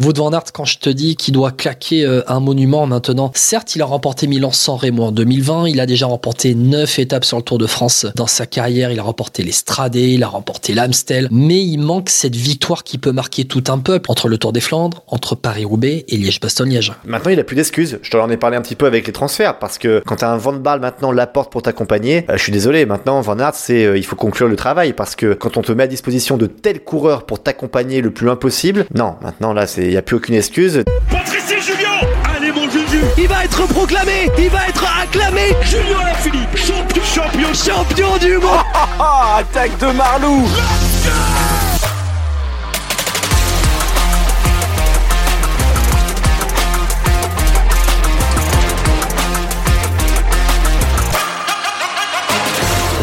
Wout 0.00 0.16
van 0.16 0.32
Aert, 0.32 0.52
quand 0.52 0.64
je 0.64 0.78
te 0.78 0.88
dis 0.90 1.16
qu'il 1.16 1.34
doit 1.34 1.50
claquer 1.50 2.04
euh, 2.04 2.22
un 2.28 2.38
monument 2.38 2.86
maintenant, 2.86 3.32
certes, 3.34 3.74
il 3.74 3.82
a 3.82 3.84
remporté 3.84 4.28
Milan-San 4.28 4.76
Remo 4.76 5.02
en 5.02 5.10
2020, 5.10 5.66
il 5.66 5.80
a 5.80 5.86
déjà 5.86 6.06
remporté 6.06 6.54
9 6.54 7.00
étapes 7.00 7.24
sur 7.24 7.36
le 7.36 7.42
Tour 7.42 7.58
de 7.58 7.66
France 7.66 8.06
dans 8.14 8.28
sa 8.28 8.46
carrière, 8.46 8.92
il 8.92 9.00
a 9.00 9.02
remporté 9.02 9.42
l'Estrade, 9.42 9.96
il 9.96 10.22
a 10.22 10.28
remporté 10.28 10.72
l'Amstel, 10.72 11.26
mais 11.32 11.58
il 11.58 11.78
manque 11.78 12.10
cette 12.10 12.36
victoire 12.36 12.84
qui 12.84 12.96
peut 12.96 13.10
marquer 13.10 13.44
tout 13.44 13.64
un 13.66 13.78
peuple 13.78 14.08
entre 14.08 14.28
le 14.28 14.38
Tour 14.38 14.52
des 14.52 14.60
Flandres, 14.60 15.02
entre 15.08 15.34
Paris-Roubaix 15.34 16.04
et 16.06 16.16
Liège-Bastogne-Liège. 16.16 16.92
Maintenant, 17.04 17.32
il 17.32 17.40
a 17.40 17.44
plus 17.44 17.56
d'excuses. 17.56 17.98
Je 18.00 18.10
te 18.10 18.16
en 18.16 18.30
ai 18.30 18.36
parlé 18.36 18.56
un 18.56 18.62
petit 18.62 18.76
peu 18.76 18.86
avec 18.86 19.04
les 19.04 19.12
transferts 19.12 19.58
parce 19.58 19.78
que 19.78 20.00
quand 20.06 20.16
t'as 20.16 20.30
un 20.30 20.36
Van 20.36 20.52
Baal 20.52 20.78
maintenant 20.78 21.10
la 21.10 21.26
porte 21.26 21.50
pour 21.50 21.62
t'accompagner, 21.62 22.24
euh, 22.30 22.36
je 22.36 22.42
suis 22.44 22.52
désolé, 22.52 22.86
maintenant 22.86 23.20
Van 23.20 23.40
Aert, 23.40 23.56
c'est 23.56 23.84
euh, 23.84 23.98
il 23.98 24.04
faut 24.04 24.14
conclure 24.14 24.46
le 24.46 24.54
travail 24.54 24.92
parce 24.92 25.16
que 25.16 25.34
quand 25.34 25.56
on 25.56 25.62
te 25.62 25.72
met 25.72 25.82
à 25.82 25.88
disposition 25.88 26.36
de 26.36 26.46
tels 26.46 26.84
coureurs 26.84 27.26
pour 27.26 27.42
t'accompagner 27.42 28.00
le 28.00 28.12
plus 28.12 28.26
loin 28.26 28.36
possible, 28.36 28.86
non, 28.94 29.16
maintenant 29.22 29.52
là, 29.52 29.66
c'est 29.66 29.87
il 29.88 29.94
y 29.94 29.96
a 29.96 30.02
plus 30.02 30.16
aucune 30.16 30.34
excuse. 30.34 30.82
Patrice 31.10 31.48
Julien 31.64 32.00
Allez 32.36 32.52
mon 32.52 32.68
Juju. 32.70 33.00
Il 33.16 33.26
va 33.26 33.44
être 33.44 33.66
proclamé 33.68 34.28
Il 34.38 34.50
va 34.50 34.68
être 34.68 34.84
acclamé. 35.02 35.54
Julien 35.62 35.98
Alaphilippe 36.00 36.56
Champion 36.56 37.02
Champion. 37.02 37.54
Champion 37.54 38.16
du 38.18 38.34
monde. 38.34 38.64
Attaque 39.38 39.76
de 39.78 39.86
Marlou 39.92 40.46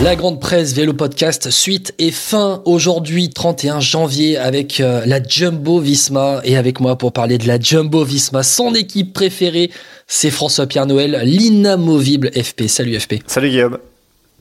La 0.05 0.15
grande 0.15 0.39
presse 0.39 0.75
Vélo 0.75 0.93
Podcast, 0.93 1.49
suite 1.49 1.95
et 1.97 2.11
fin 2.11 2.61
aujourd'hui 2.65 3.31
31 3.31 3.79
janvier 3.79 4.37
avec 4.37 4.79
euh, 4.79 5.01
la 5.07 5.19
Jumbo 5.19 5.79
Visma 5.79 6.41
et 6.43 6.57
avec 6.57 6.79
moi 6.79 6.95
pour 6.95 7.11
parler 7.11 7.39
de 7.39 7.47
la 7.47 7.59
Jumbo 7.59 8.03
Visma, 8.03 8.43
son 8.43 8.75
équipe 8.75 9.13
préférée, 9.13 9.71
c'est 10.05 10.29
François-Pierre 10.29 10.85
Noël, 10.85 11.21
l'inamovible 11.23 12.29
FP. 12.39 12.67
Salut 12.67 12.99
FP. 12.99 13.15
Salut 13.25 13.49
Guillaume. 13.49 13.79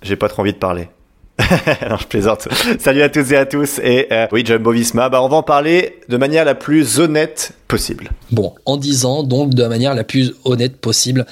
J'ai 0.03 0.17
pas 0.17 0.29
trop 0.29 0.43
envie 0.43 0.53
de 0.53 0.59
parler. 0.59 0.89
non, 1.39 1.97
je 1.99 2.07
plaisante. 2.09 2.47
Salut 2.79 3.01
à 3.01 3.09
tous 3.09 3.33
et 3.33 3.37
à 3.37 3.47
tous. 3.47 3.79
Et 3.83 4.07
euh, 4.13 4.27
oui, 4.33 4.45
Jumbo 4.45 4.71
Visma, 4.71 5.09
bah, 5.09 5.23
on 5.23 5.29
va 5.29 5.39
en 5.39 5.43
parler 5.43 5.99
de 6.11 6.19
manière 6.19 6.45
la 6.45 6.55
plus 6.55 7.01
honnête 7.01 7.53
possible. 7.69 8.11
Bon, 8.31 8.55
en 8.67 8.77
disant 8.77 9.23
donc 9.23 9.55
de 9.55 9.63
la 9.63 9.71
manière 9.71 9.95
la 9.95 10.05
plus 10.05 10.35
honnête 10.45 10.77
possible 10.77 11.25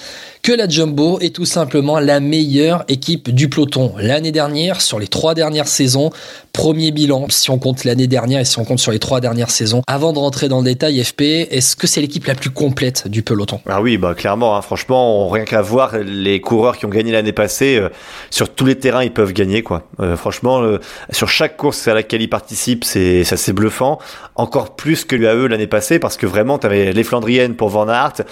que 0.42 0.50
la 0.50 0.68
Jumbo 0.68 1.20
est 1.20 1.32
tout 1.32 1.44
simplement 1.44 2.00
la 2.00 2.18
meilleure 2.18 2.84
équipe 2.88 3.30
du 3.30 3.48
peloton. 3.48 3.94
L'année 3.96 4.32
dernière, 4.32 4.80
sur 4.80 4.98
les 4.98 5.06
trois 5.06 5.34
dernières 5.34 5.68
saisons, 5.68 6.10
premier 6.52 6.90
bilan, 6.90 7.26
si 7.28 7.48
on 7.50 7.60
compte 7.60 7.84
l'année 7.84 8.08
dernière 8.08 8.40
et 8.40 8.44
si 8.44 8.58
on 8.58 8.64
compte 8.64 8.80
sur 8.80 8.90
les 8.90 8.98
trois 8.98 9.20
dernières 9.20 9.50
saisons. 9.50 9.82
Avant 9.86 10.12
de 10.12 10.18
rentrer 10.18 10.48
dans 10.48 10.58
le 10.58 10.64
détail, 10.64 11.02
FP, 11.04 11.20
est-ce 11.48 11.76
que 11.76 11.86
c'est 11.86 12.00
l'équipe 12.00 12.26
la 12.26 12.34
plus 12.34 12.50
complète 12.50 13.06
du 13.06 13.22
peloton? 13.22 13.60
Ah 13.68 13.80
oui, 13.80 13.98
bah 13.98 14.14
clairement, 14.14 14.56
hein, 14.56 14.62
franchement, 14.62 15.28
rien 15.28 15.44
qu'à 15.44 15.62
voir 15.62 15.96
les 15.98 16.40
coureurs 16.40 16.76
qui 16.76 16.86
ont 16.86 16.90
gagné 16.90 17.12
l'année 17.12 17.32
passée, 17.32 17.76
euh, 17.76 17.90
sur 18.30 18.52
tous 18.52 18.66
les 18.66 18.74
terrains, 18.74 19.04
ils 19.04 19.12
peuvent 19.12 19.32
gagner, 19.32 19.62
quoi. 19.62 19.84
Euh, 20.00 20.16
franchement, 20.16 20.60
euh, 20.60 20.80
sur 21.10 21.28
chaque 21.28 21.56
course 21.56 21.86
à 21.86 21.94
laquelle 21.94 22.20
ils 22.20 22.28
participent, 22.28 22.82
c'est 22.82 23.22
c'est 23.22 23.52
bluffant. 23.52 24.00
Encore 24.34 24.74
plus 24.74 25.04
que 25.04 25.14
l'UAE 25.14 25.46
l'année 25.46 25.68
passée, 25.68 26.00
parce 26.00 26.16
que 26.16 26.26
vraiment, 26.26 26.58
t'avais 26.58 26.92
les 26.92 27.04
Flandriennes 27.04 27.54
pour 27.54 27.68
Van 27.68 27.88
Aert, 27.88 28.22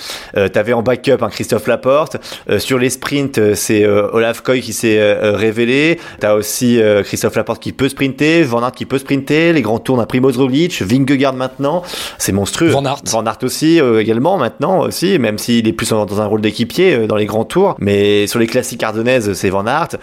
t'avais 0.52 0.72
en 0.72 0.82
backup 0.82 1.22
un 1.22 1.28
Christophe 1.28 1.68
Laporte, 1.68 1.99
euh, 2.48 2.58
sur 2.58 2.78
les 2.78 2.90
sprints, 2.90 3.38
euh, 3.38 3.54
c'est 3.54 3.84
euh, 3.84 4.08
Olaf 4.12 4.40
Koy 4.40 4.60
qui 4.60 4.72
s'est 4.72 5.00
révélé. 5.20 5.98
T'as 6.18 6.34
aussi 6.34 6.80
Christophe 7.04 7.36
Laporte 7.36 7.62
qui 7.62 7.72
peut 7.72 7.88
sprinter, 7.88 8.42
Van 8.42 8.62
Aert 8.62 8.72
qui 8.72 8.86
peut 8.86 8.98
sprinter, 8.98 9.52
les 9.52 9.62
grands 9.62 9.78
tours 9.78 9.96
d'un 9.96 10.06
Primoz 10.06 10.36
Roglic, 10.36 10.82
Vingegaard 10.82 11.34
maintenant, 11.34 11.82
c'est 12.18 12.32
monstrueux. 12.32 12.68
Van 12.68 12.84
Aert. 12.84 13.02
Van 13.06 13.24
Aert 13.24 13.38
aussi 13.42 13.80
également 13.98 14.38
maintenant 14.38 14.80
aussi, 14.80 15.18
même 15.18 15.38
s'il 15.38 15.66
est 15.68 15.72
plus 15.72 15.90
dans 15.90 16.20
un 16.20 16.26
rôle 16.26 16.40
d'équipier 16.40 17.06
dans 17.06 17.16
les 17.16 17.26
grands 17.26 17.44
tours. 17.44 17.76
Mais 17.78 18.26
sur 18.26 18.38
les 18.38 18.46
classiques 18.46 18.82
ardennaises, 18.82 19.32
c'est 19.32 19.50
Van 19.50 19.66
Aert 19.66 19.96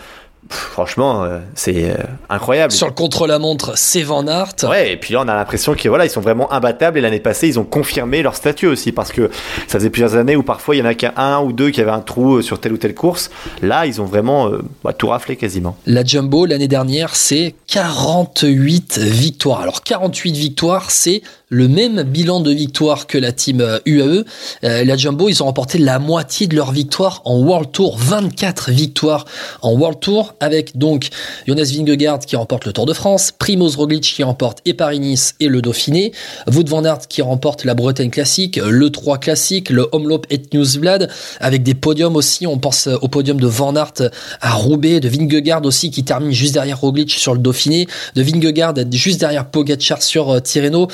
franchement, 0.50 1.24
euh, 1.24 1.40
c'est 1.56 1.92
euh, 1.92 1.96
incroyable. 2.30 2.72
Sur 2.72 2.88
le 2.88 2.94
contre-la-montre, 2.94 3.74
c'est 3.76 4.04
Van 4.04 4.26
Aert. 4.28 4.56
Ouais, 4.64 4.94
et 4.94 4.98
puis 4.98 5.14
là, 5.14 5.22
on 5.24 5.28
a 5.28 5.36
l'impression 5.36 5.74
qu'ils 5.74 5.90
voilà, 5.90 6.06
ils 6.06 6.10
sont 6.10 6.22
vraiment 6.22 6.52
imbattables. 6.52 6.98
Et 6.98 7.02
l'année 7.02 7.20
passée, 7.20 7.48
ils 7.48 7.60
ont 7.60 7.64
confirmé 7.64 8.22
leur 8.22 8.36
statut 8.36 8.68
aussi, 8.68 8.92
parce 8.92 9.12
que 9.12 9.30
ça 9.68 9.80
faisait 9.80 9.90
plusieurs 9.90 10.16
années 10.16 10.36
où 10.36 10.44
parfois 10.44 10.76
il 10.76 10.80
y 10.80 10.82
en 10.82 10.86
a 10.86 10.94
qu'un 10.94 11.40
ou 11.40 11.54
deux 11.54 11.70
qui 11.70 11.82
avaient 11.82 11.92
un 11.92 12.02
trou 12.02 12.38
euh, 12.38 12.42
sur 12.42 12.60
telle 12.60 12.74
ou 12.74 12.78
telle 12.78 12.96
course. 12.96 13.30
Là, 13.62 13.86
ils 13.86 14.02
ont 14.02 14.06
vraiment 14.06 14.52
bah, 14.84 14.94
tout 14.94 15.08
raflé 15.08 15.36
quasiment. 15.36 15.78
La 15.86 16.04
Jumbo, 16.04 16.46
l'année 16.46 16.68
dernière, 16.68 17.16
c'est 17.16 17.56
48 17.68 18.98
victoires. 18.98 19.62
Alors, 19.62 19.84
48 19.84 20.36
victoires, 20.36 20.92
c'est 20.92 21.22
le 21.50 21.68
même 21.68 22.04
bilan 22.04 22.40
de 22.40 22.52
victoire 22.52 23.08
que 23.08 23.18
la 23.18 23.32
team 23.32 23.66
UAE. 23.86 24.24
la 24.64 24.98
Jumbo, 24.98 25.30
ils 25.30 25.42
ont 25.42 25.46
remporté 25.46 25.78
la 25.78 26.00
moitié 26.00 26.48
de 26.48 26.56
leur 26.56 26.72
victoire 26.72 27.22
en 27.26 27.38
World 27.40 27.72
Tour. 27.72 27.98
24 27.98 28.72
victoires 28.72 29.26
en 29.62 29.74
World 29.74 30.00
Tour 30.00 30.36
avec 30.40 30.78
donc 30.78 31.10
Jonas 31.48 31.72
Vingegaard 31.74 32.20
qui 32.20 32.36
remporte 32.36 32.66
le 32.66 32.74
Tour 32.74 32.86
de 32.86 32.94
France, 32.94 33.32
Primoz 33.38 33.76
Roglic 33.76 34.04
qui 34.04 34.24
remporte 34.24 34.60
et 34.66 34.74
Paris-Nice 34.74 35.36
et 35.40 35.48
le 35.48 35.62
Dauphiné, 35.62 36.12
Wout 36.48 36.68
van 36.68 36.84
Aert 36.84 37.08
qui 37.08 37.22
remporte 37.22 37.66
la 37.66 37.74
Bretagne 37.74 38.10
classique, 38.10 38.58
le 38.58 38.90
3 38.90 39.18
classique, 39.18 39.70
le 39.70 39.88
Omloop 39.92 40.26
et 40.30 40.42
Newsblad, 40.54 41.10
avec 41.40 41.64
des 41.64 41.74
podiums 41.74 42.16
aussi, 42.16 42.48
on 42.48 42.58
pense 42.58 42.88
au 42.88 43.08
podium 43.08 43.40
de 43.40 43.48
Van 43.48 43.76
Aert 43.76 44.10
à 44.42 44.54
Roubaix, 44.54 45.00
de 45.00 45.10
Vingegaard 45.10 45.66
aussi 45.66 45.92
qui 45.92 46.04
termine 46.04 46.32
juste 46.32 46.54
derrière 46.54 46.80
Roglic 46.80 47.12
sur 47.12 47.34
le 47.34 47.40
Dauphiné, 47.40 47.88
de 48.16 48.22
Vingegaard 48.22 48.74
juste 48.92 49.20
derrière 49.20 49.50
Pogacar 49.50 50.02
sur 50.02 50.30
euh, 50.30 50.40
Tirreno, 50.40 50.88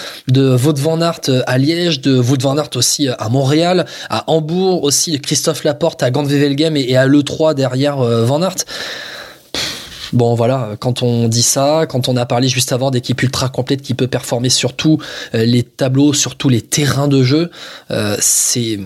Wout 0.51 0.77
van 0.77 1.01
Aert 1.01 1.21
euh, 1.29 1.41
à 1.47 1.57
Liège, 1.57 2.01
de 2.01 2.17
Wout 2.17 2.41
van 2.41 2.57
Aert 2.57 2.69
aussi 2.75 3.07
euh, 3.07 3.13
à 3.19 3.29
Montréal, 3.29 3.85
à 4.09 4.23
Hambourg 4.27 4.83
aussi, 4.83 5.11
de 5.11 5.17
Christophe 5.17 5.63
Laporte 5.63 6.03
à 6.03 6.11
Gand-Wevelgem 6.11 6.77
et 6.77 6.95
à 6.95 7.07
l'E3 7.07 7.53
derrière 7.53 7.97
Van 7.97 8.41
Aert. 8.41 8.65
Bon 10.13 10.35
voilà, 10.35 10.75
quand 10.79 11.01
on 11.01 11.27
dit 11.27 11.41
ça, 11.41 11.87
quand 11.89 12.07
on 12.07 12.15
a 12.17 12.27
parlé 12.27 12.47
juste 12.47 12.71
avant 12.71 12.91
d'équipe 12.91 13.19
ultra 13.23 13.49
complète 13.49 13.81
qui 13.81 13.95
peut 13.95 14.05
performer 14.05 14.49
sur 14.49 14.73
tous 14.73 14.99
euh, 15.33 15.43
les 15.43 15.63
tableaux, 15.63 16.13
sur 16.13 16.35
tous 16.35 16.49
les 16.49 16.61
terrains 16.61 17.07
de 17.07 17.23
jeu, 17.23 17.49
euh, 17.89 18.15
c'est 18.19 18.79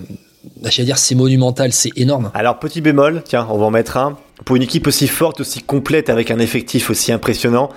j'allais 0.64 0.86
dire 0.86 0.96
c'est 0.96 1.14
monumental, 1.14 1.70
c'est 1.74 1.92
énorme. 1.96 2.30
Alors 2.32 2.58
petit 2.58 2.80
bémol, 2.80 3.22
tiens, 3.26 3.46
on 3.50 3.58
va 3.58 3.66
en 3.66 3.70
mettre 3.70 3.98
un. 3.98 4.16
Pour 4.46 4.56
une 4.56 4.62
équipe 4.62 4.86
aussi 4.86 5.06
forte, 5.06 5.40
aussi 5.40 5.60
complète, 5.60 6.08
avec 6.08 6.30
un 6.30 6.38
effectif 6.38 6.88
aussi 6.88 7.12
impressionnant, 7.12 7.68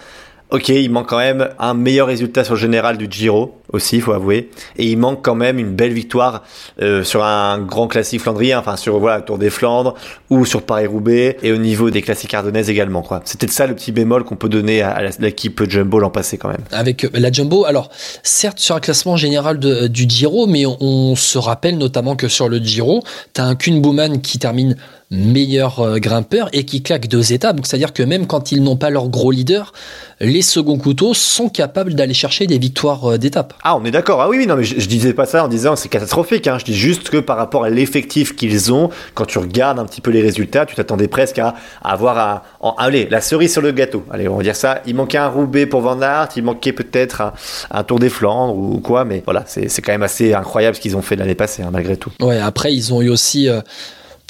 Ok, 0.52 0.68
il 0.68 0.92
manque 0.92 1.08
quand 1.08 1.18
même 1.18 1.48
un 1.60 1.74
meilleur 1.74 2.08
résultat 2.08 2.44
sur 2.44 2.56
le 2.56 2.60
général 2.60 2.98
du 2.98 3.08
Giro 3.10 3.62
aussi, 3.72 3.96
il 3.96 4.02
faut 4.02 4.12
avouer, 4.12 4.50
et 4.78 4.86
il 4.86 4.98
manque 4.98 5.24
quand 5.24 5.36
même 5.36 5.58
une 5.58 5.74
belle 5.74 5.94
victoire 5.94 6.44
euh, 6.82 7.06
sur 7.06 7.24
un 7.24 7.60
grand 7.60 7.88
classique 7.88 8.20
flandrien, 8.20 8.60
enfin 8.60 8.76
sur 8.76 9.00
voilà 9.00 9.22
Tour 9.22 9.38
des 9.38 9.50
Flandres 9.50 9.96
ou 10.30 10.46
sur 10.46 10.64
Paris-Roubaix 10.64 11.38
et 11.42 11.54
au 11.54 11.58
niveau 11.58 11.90
des 11.90 12.02
classiques 12.02 12.34
ardennaises 12.34 12.70
également 12.70 13.02
quoi. 13.02 13.22
C'était 13.24 13.48
ça 13.48 13.66
le 13.66 13.76
petit 13.76 13.94
bémol 13.94 14.24
qu'on 14.26 14.36
peut 14.36 14.50
donner 14.50 14.82
à, 14.82 15.02
l'équipe 15.20 15.70
Jumbo 15.70 16.00
l'an 16.00 16.10
passé 16.10 16.38
quand 16.38 16.50
même. 16.50 16.64
Avec 16.72 17.06
euh, 17.06 17.10
la 17.14 17.32
Jumbo, 17.32 17.64
alors 17.66 17.90
certes 18.24 18.60
sur 18.60 18.76
un 18.76 18.82
classement 18.82 19.16
général 19.16 19.58
de, 19.58 19.88
du 19.88 20.06
Giro, 20.08 20.48
mais 20.48 20.66
on, 20.66 21.16
se 21.16 21.38
rappelle 21.38 21.78
notamment 21.78 22.16
que 22.16 22.28
sur 22.28 22.50
le 22.50 22.58
Giro, 22.58 23.04
t'as 23.34 23.44
un 23.44 23.56
Kuhn 23.56 23.82
Bouman 23.82 24.22
qui 24.22 24.40
termine 24.40 24.76
meilleur 25.12 25.82
euh, 25.82 25.98
grimpeur 26.00 26.50
et 26.54 26.64
qui 26.64 26.82
claque 26.82 27.08
deux 27.08 27.34
étapes. 27.34 27.58
Donc 27.58 27.68
c'est-à-dire 27.68 27.92
que 27.92 28.02
même 28.02 28.28
quand 28.28 28.52
ils 28.54 28.64
n'ont 28.64 28.78
pas 28.78 28.90
leur 28.90 29.10
gros 29.10 29.32
leader, 29.32 29.74
les 30.22 30.42
seconds 30.42 30.78
couteaux 30.78 31.14
sont 31.14 31.50
capables 31.50 31.94
d'aller 31.94 32.14
chercher 32.14 32.48
des 32.48 32.58
victoires 32.58 33.12
euh, 33.12 33.18
d'étape. 33.18 33.54
Ah, 33.64 33.76
on 33.76 33.84
est 33.84 33.92
d'accord. 33.92 34.22
Ah 34.22 34.30
oui, 34.30 34.38
oui, 34.38 34.48
non, 34.48 34.56
mais 34.56 34.64
je, 34.64 34.88
disais 34.88 35.14
pas 35.14 35.26
ça 35.26 35.44
en 35.44 35.48
disant 35.50 35.76
c'est 35.76 35.90
catastrophique. 35.90 36.48
Hein. 36.48 36.58
Je 36.58 36.66
dis 36.66 36.74
juste 36.74 37.10
que 37.10 37.18
par 37.18 37.36
rapport 37.36 37.66
à 37.66 37.70
l'effectif 37.70 38.36
qu'ils 38.36 38.72
ont, 38.72 38.90
quand 39.14 39.26
tu 39.26 39.38
regardes 39.38 39.80
un 39.80 39.86
petit 39.86 40.00
peu 40.00 40.12
les 40.12 40.22
résultats, 40.22 40.66
tu 40.66 40.76
t'attendais 40.76 41.10
presque 41.10 41.40
à, 41.40 41.56
avoir 41.84 42.44
un, 42.62 42.74
allez, 42.78 43.08
la 43.12 43.20
cerise 43.20 43.52
sur 43.52 43.62
le 43.62 43.72
gâteau. 43.72 44.06
Allez, 44.12 44.30
on 44.30 44.38
va 44.38 44.44
dire 44.44 44.56
ça. 44.56 44.82
Il 44.86 44.96
manquait 44.96 45.18
un 45.18 45.28
Roubaix 45.28 45.66
pour 45.66 45.82
Van 45.82 46.02
Aert, 46.02 46.30
il 46.38 46.44
manquait 46.44 46.74
peut-être 46.74 47.34
un, 47.70 47.84
Tour 47.84 48.00
des 48.00 48.10
Flandres 48.10 48.56
ou 48.56 48.80
quoi, 48.80 49.04
mais 49.04 49.24
voilà, 49.26 49.44
c'est 49.46 49.82
quand 49.82 49.92
même 49.92 50.04
assez 50.04 50.34
incroyable 50.34 50.76
ce 50.76 50.82
qu'ils 50.82 50.96
ont 50.96 51.02
fait 51.02 51.18
l'année 51.18 51.36
passée, 51.36 51.64
hein, 51.64 51.70
malgré 51.72 51.98
tout. 51.98 52.12
Ouais, 52.22 52.40
après, 52.40 52.74
ils 52.74 52.94
ont 52.94 53.02
eu 53.02 53.10
aussi. 53.10 53.50
Euh, 53.50 53.62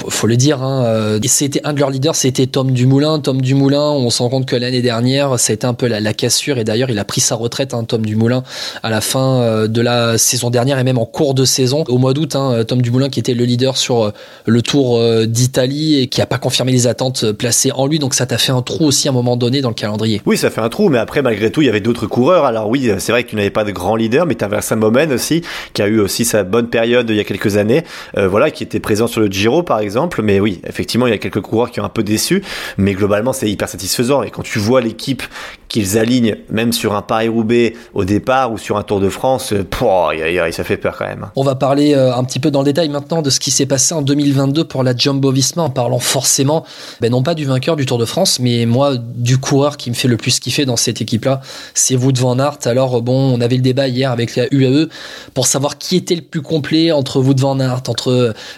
faut 0.09 0.27
le 0.27 0.37
dire, 0.37 0.63
hein, 0.63 0.83
euh, 0.85 1.19
c'était 1.25 1.61
un 1.63 1.73
de 1.73 1.79
leurs 1.79 1.89
leaders, 1.89 2.15
c'était 2.15 2.47
Tom 2.47 2.71
Dumoulin. 2.71 3.19
Tom 3.19 3.41
Dumoulin, 3.41 3.91
on 3.91 4.09
se 4.09 4.21
rend 4.21 4.29
compte 4.29 4.45
que 4.45 4.55
l'année 4.55 4.81
dernière, 4.81 5.39
ça 5.39 5.51
a 5.51 5.53
été 5.53 5.67
un 5.67 5.73
peu 5.73 5.87
la, 5.87 6.13
cassure 6.13 6.57
et 6.57 6.63
d'ailleurs, 6.63 6.89
il 6.89 6.99
a 6.99 7.05
pris 7.05 7.21
sa 7.21 7.35
retraite, 7.35 7.73
hein, 7.73 7.83
Tom 7.83 8.05
Dumoulin, 8.05 8.43
à 8.83 8.89
la 8.89 9.01
fin 9.01 9.41
euh, 9.41 9.67
de 9.67 9.81
la 9.81 10.17
saison 10.17 10.49
dernière 10.49 10.79
et 10.79 10.83
même 10.83 10.97
en 10.97 11.05
cours 11.05 11.33
de 11.33 11.45
saison. 11.45 11.83
Au 11.87 11.97
mois 11.97 12.13
d'août, 12.13 12.35
hein, 12.35 12.63
Tom 12.67 12.81
Dumoulin 12.81 13.09
qui 13.09 13.19
était 13.19 13.33
le 13.33 13.45
leader 13.45 13.77
sur 13.77 14.05
euh, 14.05 14.13
le 14.45 14.61
Tour 14.61 14.99
d'Italie 15.25 16.01
et 16.01 16.07
qui 16.07 16.21
a 16.21 16.25
pas 16.25 16.37
confirmé 16.37 16.71
les 16.71 16.87
attentes 16.87 17.31
placées 17.31 17.71
en 17.71 17.85
lui, 17.85 17.99
donc 17.99 18.13
ça 18.13 18.25
t'a 18.25 18.37
fait 18.37 18.51
un 18.51 18.61
trou 18.61 18.85
aussi 18.85 19.07
à 19.07 19.11
un 19.11 19.13
moment 19.13 19.37
donné 19.37 19.61
dans 19.61 19.69
le 19.69 19.75
calendrier. 19.75 20.21
Oui, 20.25 20.37
ça 20.37 20.49
fait 20.49 20.61
un 20.61 20.69
trou, 20.69 20.89
mais 20.89 20.97
après, 20.97 21.21
malgré 21.21 21.51
tout, 21.51 21.61
il 21.61 21.65
y 21.65 21.69
avait 21.69 21.81
d'autres 21.81 22.07
coureurs. 22.07 22.45
Alors 22.45 22.69
oui, 22.69 22.91
c'est 22.99 23.11
vrai 23.11 23.23
que 23.23 23.29
tu 23.29 23.35
n'avais 23.35 23.49
pas 23.49 23.63
de 23.63 23.71
grand 23.71 23.95
leader, 23.95 24.25
mais 24.25 24.35
tu 24.35 24.45
avais 24.45 24.57
Momen 24.75 25.11
aussi, 25.11 25.41
qui 25.73 25.81
a 25.81 25.87
eu 25.87 25.99
aussi 25.99 26.25
sa 26.25 26.43
bonne 26.43 26.67
période 26.67 27.09
il 27.09 27.15
y 27.15 27.19
a 27.19 27.23
quelques 27.23 27.57
années, 27.57 27.83
voilà, 28.15 28.51
qui 28.51 28.63
était 28.63 28.79
présent 28.79 29.07
sur 29.07 29.21
le 29.21 29.27
Giro 29.27 29.63
par 29.63 29.80
exemple, 29.81 30.21
mais 30.21 30.39
oui, 30.39 30.61
effectivement, 30.65 31.07
il 31.07 31.11
y 31.11 31.13
a 31.13 31.17
quelques 31.17 31.41
coureurs 31.41 31.71
qui 31.71 31.79
ont 31.79 31.85
un 31.85 31.89
peu 31.89 32.03
déçu, 32.03 32.43
mais 32.77 32.93
globalement, 32.93 33.33
c'est 33.33 33.49
hyper 33.49 33.69
satisfaisant. 33.69 34.23
Et 34.23 34.31
quand 34.31 34.43
tu 34.43 34.59
vois 34.59 34.81
l'équipe 34.81 35.23
qu'ils 35.71 35.97
alignent 35.97 36.35
même 36.49 36.73
sur 36.73 36.93
un 36.95 37.01
Paris-Roubaix 37.01 37.73
au 37.93 38.03
départ 38.05 38.51
ou 38.51 38.57
sur 38.57 38.77
un 38.77 38.83
Tour 38.83 38.99
de 38.99 39.09
France, 39.09 39.53
pouah, 39.69 40.11
a- 40.13 40.51
ça 40.51 40.63
fait 40.63 40.77
peur 40.77 40.95
quand 40.97 41.07
même. 41.07 41.27
On 41.35 41.43
va 41.43 41.55
parler 41.55 41.93
euh, 41.95 42.13
un 42.13 42.23
petit 42.25 42.39
peu 42.39 42.51
dans 42.51 42.59
le 42.59 42.65
détail 42.65 42.89
maintenant 42.89 43.21
de 43.21 43.29
ce 43.29 43.39
qui 43.39 43.51
s'est 43.51 43.65
passé 43.65 43.93
en 43.95 44.01
2022 44.01 44.65
pour 44.65 44.83
la 44.83 44.95
Jumbo 44.95 45.31
Visma 45.31 45.63
en 45.63 45.69
parlant 45.69 45.99
forcément, 45.99 46.65
ben 46.99 47.09
non 47.11 47.23
pas 47.23 47.33
du 47.35 47.45
vainqueur 47.45 47.75
du 47.77 47.85
Tour 47.85 47.97
de 47.97 48.05
France, 48.05 48.39
mais 48.39 48.65
moi 48.65 48.95
du 48.97 49.37
coureur 49.37 49.77
qui 49.77 49.89
me 49.89 49.95
fait 49.95 50.07
le 50.09 50.17
plus 50.17 50.39
kiffer 50.39 50.65
dans 50.65 50.75
cette 50.75 51.01
équipe-là, 51.01 51.39
c'est 51.73 51.95
Wout 51.95 52.13
van 52.17 52.37
Aert. 52.39 52.57
Alors 52.65 52.97
euh, 52.97 53.01
bon, 53.01 53.33
on 53.33 53.39
avait 53.39 53.55
le 53.55 53.61
débat 53.61 53.87
hier 53.87 54.11
avec 54.11 54.35
la 54.35 54.47
UAE 54.51 54.87
pour 55.33 55.47
savoir 55.47 55.77
qui 55.77 55.95
était 55.95 56.15
le 56.15 56.21
plus 56.21 56.41
complet 56.41 56.91
entre 56.91 57.21
Wout 57.21 57.39
van 57.39 57.59
Aert, 57.61 57.83
entre 57.87 58.11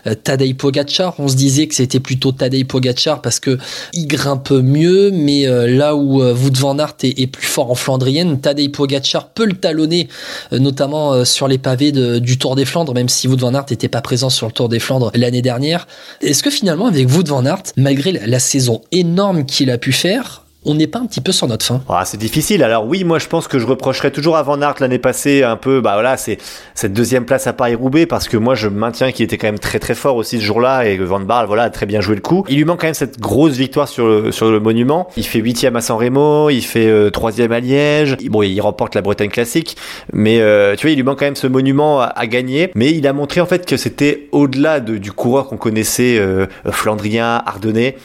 euh, 0.07 0.15
Tadej 0.23 0.55
Pogacar. 0.55 1.13
On 1.19 1.27
se 1.27 1.35
disait 1.35 1.67
que 1.67 1.75
c'était 1.75 1.99
plutôt 1.99 2.31
Tadej 2.31 2.65
Pogacar 2.65 3.21
parce 3.21 3.39
que 3.39 3.59
il 3.93 4.07
grimpe 4.07 4.49
mieux, 4.51 5.11
mais 5.11 5.45
là 5.67 5.95
où 5.95 6.23
Wout 6.23 6.57
van 6.59 6.79
Aert 6.79 6.95
est, 7.03 7.19
est 7.19 7.27
plus 7.27 7.45
fort 7.45 7.71
en 7.71 7.75
flandrienne, 7.75 8.39
Tadej 8.39 8.71
Pogacar 8.71 9.29
peut 9.29 9.45
le 9.45 9.53
talonner, 9.53 10.07
euh, 10.51 10.59
notamment 10.59 11.13
euh, 11.13 11.25
sur 11.25 11.47
les 11.47 11.57
pavés 11.57 11.91
du 11.91 12.37
Tour 12.37 12.55
des 12.55 12.65
Flandres, 12.65 12.93
même 12.93 13.09
si 13.09 13.27
Wout 13.27 13.37
van 13.37 13.53
Aert 13.53 13.65
n'était 13.69 13.87
pas 13.87 14.01
présent 14.01 14.29
sur 14.29 14.47
le 14.47 14.51
Tour 14.51 14.69
des 14.69 14.79
Flandres 14.79 15.11
l'année 15.15 15.41
dernière. 15.41 15.87
Est-ce 16.21 16.43
que 16.43 16.49
finalement, 16.49 16.87
avec 16.87 17.09
Wout 17.09 17.27
van 17.27 17.45
Aert, 17.45 17.63
malgré 17.77 18.11
la 18.11 18.39
saison 18.39 18.81
énorme 18.91 19.45
qu'il 19.45 19.69
a 19.71 19.77
pu 19.77 19.91
faire, 19.91 20.42
on 20.65 20.75
n'est 20.75 20.87
pas 20.87 20.99
un 20.99 21.05
petit 21.05 21.21
peu 21.21 21.31
sur 21.31 21.47
notre 21.47 21.65
fin 21.65 21.81
Ah, 21.89 22.03
c'est 22.05 22.17
difficile. 22.17 22.63
Alors 22.63 22.85
oui, 22.85 23.03
moi 23.03 23.19
je 23.19 23.27
pense 23.27 23.47
que 23.47 23.59
je 23.59 23.65
reprocherais 23.65 24.11
toujours 24.11 24.37
à 24.37 24.43
Van 24.43 24.61
Aert 24.61 24.75
l'année 24.79 24.99
passée 24.99 25.43
un 25.43 25.55
peu, 25.57 25.81
bah 25.81 25.93
voilà, 25.93 26.17
c'est 26.17 26.37
cette 26.75 26.93
deuxième 26.93 27.25
place 27.25 27.47
à 27.47 27.53
Paris-Roubaix 27.53 28.05
parce 28.05 28.27
que 28.27 28.37
moi 28.37 28.55
je 28.55 28.67
maintiens 28.67 29.11
qu'il 29.11 29.25
était 29.25 29.37
quand 29.37 29.47
même 29.47 29.59
très 29.59 29.79
très 29.79 29.95
fort 29.95 30.15
aussi 30.15 30.39
ce 30.39 30.43
jour-là 30.45 30.85
et 30.87 30.97
que 30.97 31.03
Van 31.03 31.19
Barle, 31.19 31.47
voilà, 31.47 31.63
a 31.63 31.69
très 31.69 31.85
bien 31.85 32.01
joué 32.01 32.15
le 32.15 32.21
coup. 32.21 32.45
Il 32.49 32.57
lui 32.57 32.65
manque 32.65 32.81
quand 32.81 32.87
même 32.87 32.93
cette 32.93 33.19
grosse 33.19 33.53
victoire 33.53 33.87
sur 33.87 34.07
le, 34.07 34.31
sur 34.31 34.49
le 34.51 34.59
monument. 34.59 35.07
Il 35.17 35.25
fait 35.25 35.39
huitième 35.39 35.75
à 35.75 35.81
San 35.81 35.97
Remo, 35.97 36.49
il 36.49 36.61
fait 36.61 36.87
euh, 36.87 37.09
troisième 37.09 37.51
à 37.51 37.59
Liège. 37.59 38.17
Bon, 38.29 38.41
il 38.43 38.59
remporte 38.61 38.95
la 38.95 39.01
Bretagne 39.01 39.29
classique, 39.29 39.75
mais 40.13 40.39
euh, 40.41 40.75
tu 40.75 40.83
vois, 40.87 40.91
il 40.91 40.95
lui 40.95 41.03
manque 41.03 41.19
quand 41.19 41.25
même 41.25 41.35
ce 41.35 41.47
monument 41.47 42.01
à, 42.01 42.27
gagner. 42.27 42.71
Mais 42.75 42.91
il 42.91 43.05
a 43.07 43.13
montré 43.13 43.41
en 43.41 43.45
fait 43.45 43.65
que 43.65 43.77
c'était 43.77 44.27
au-delà 44.31 44.79
de- 44.79 44.97
du 44.97 45.11
coureur 45.11 45.47
qu'on 45.47 45.57
connaissait, 45.57 46.17
euh, 46.19 46.45
flandrien, 46.71 47.41
ardennais. 47.45 47.97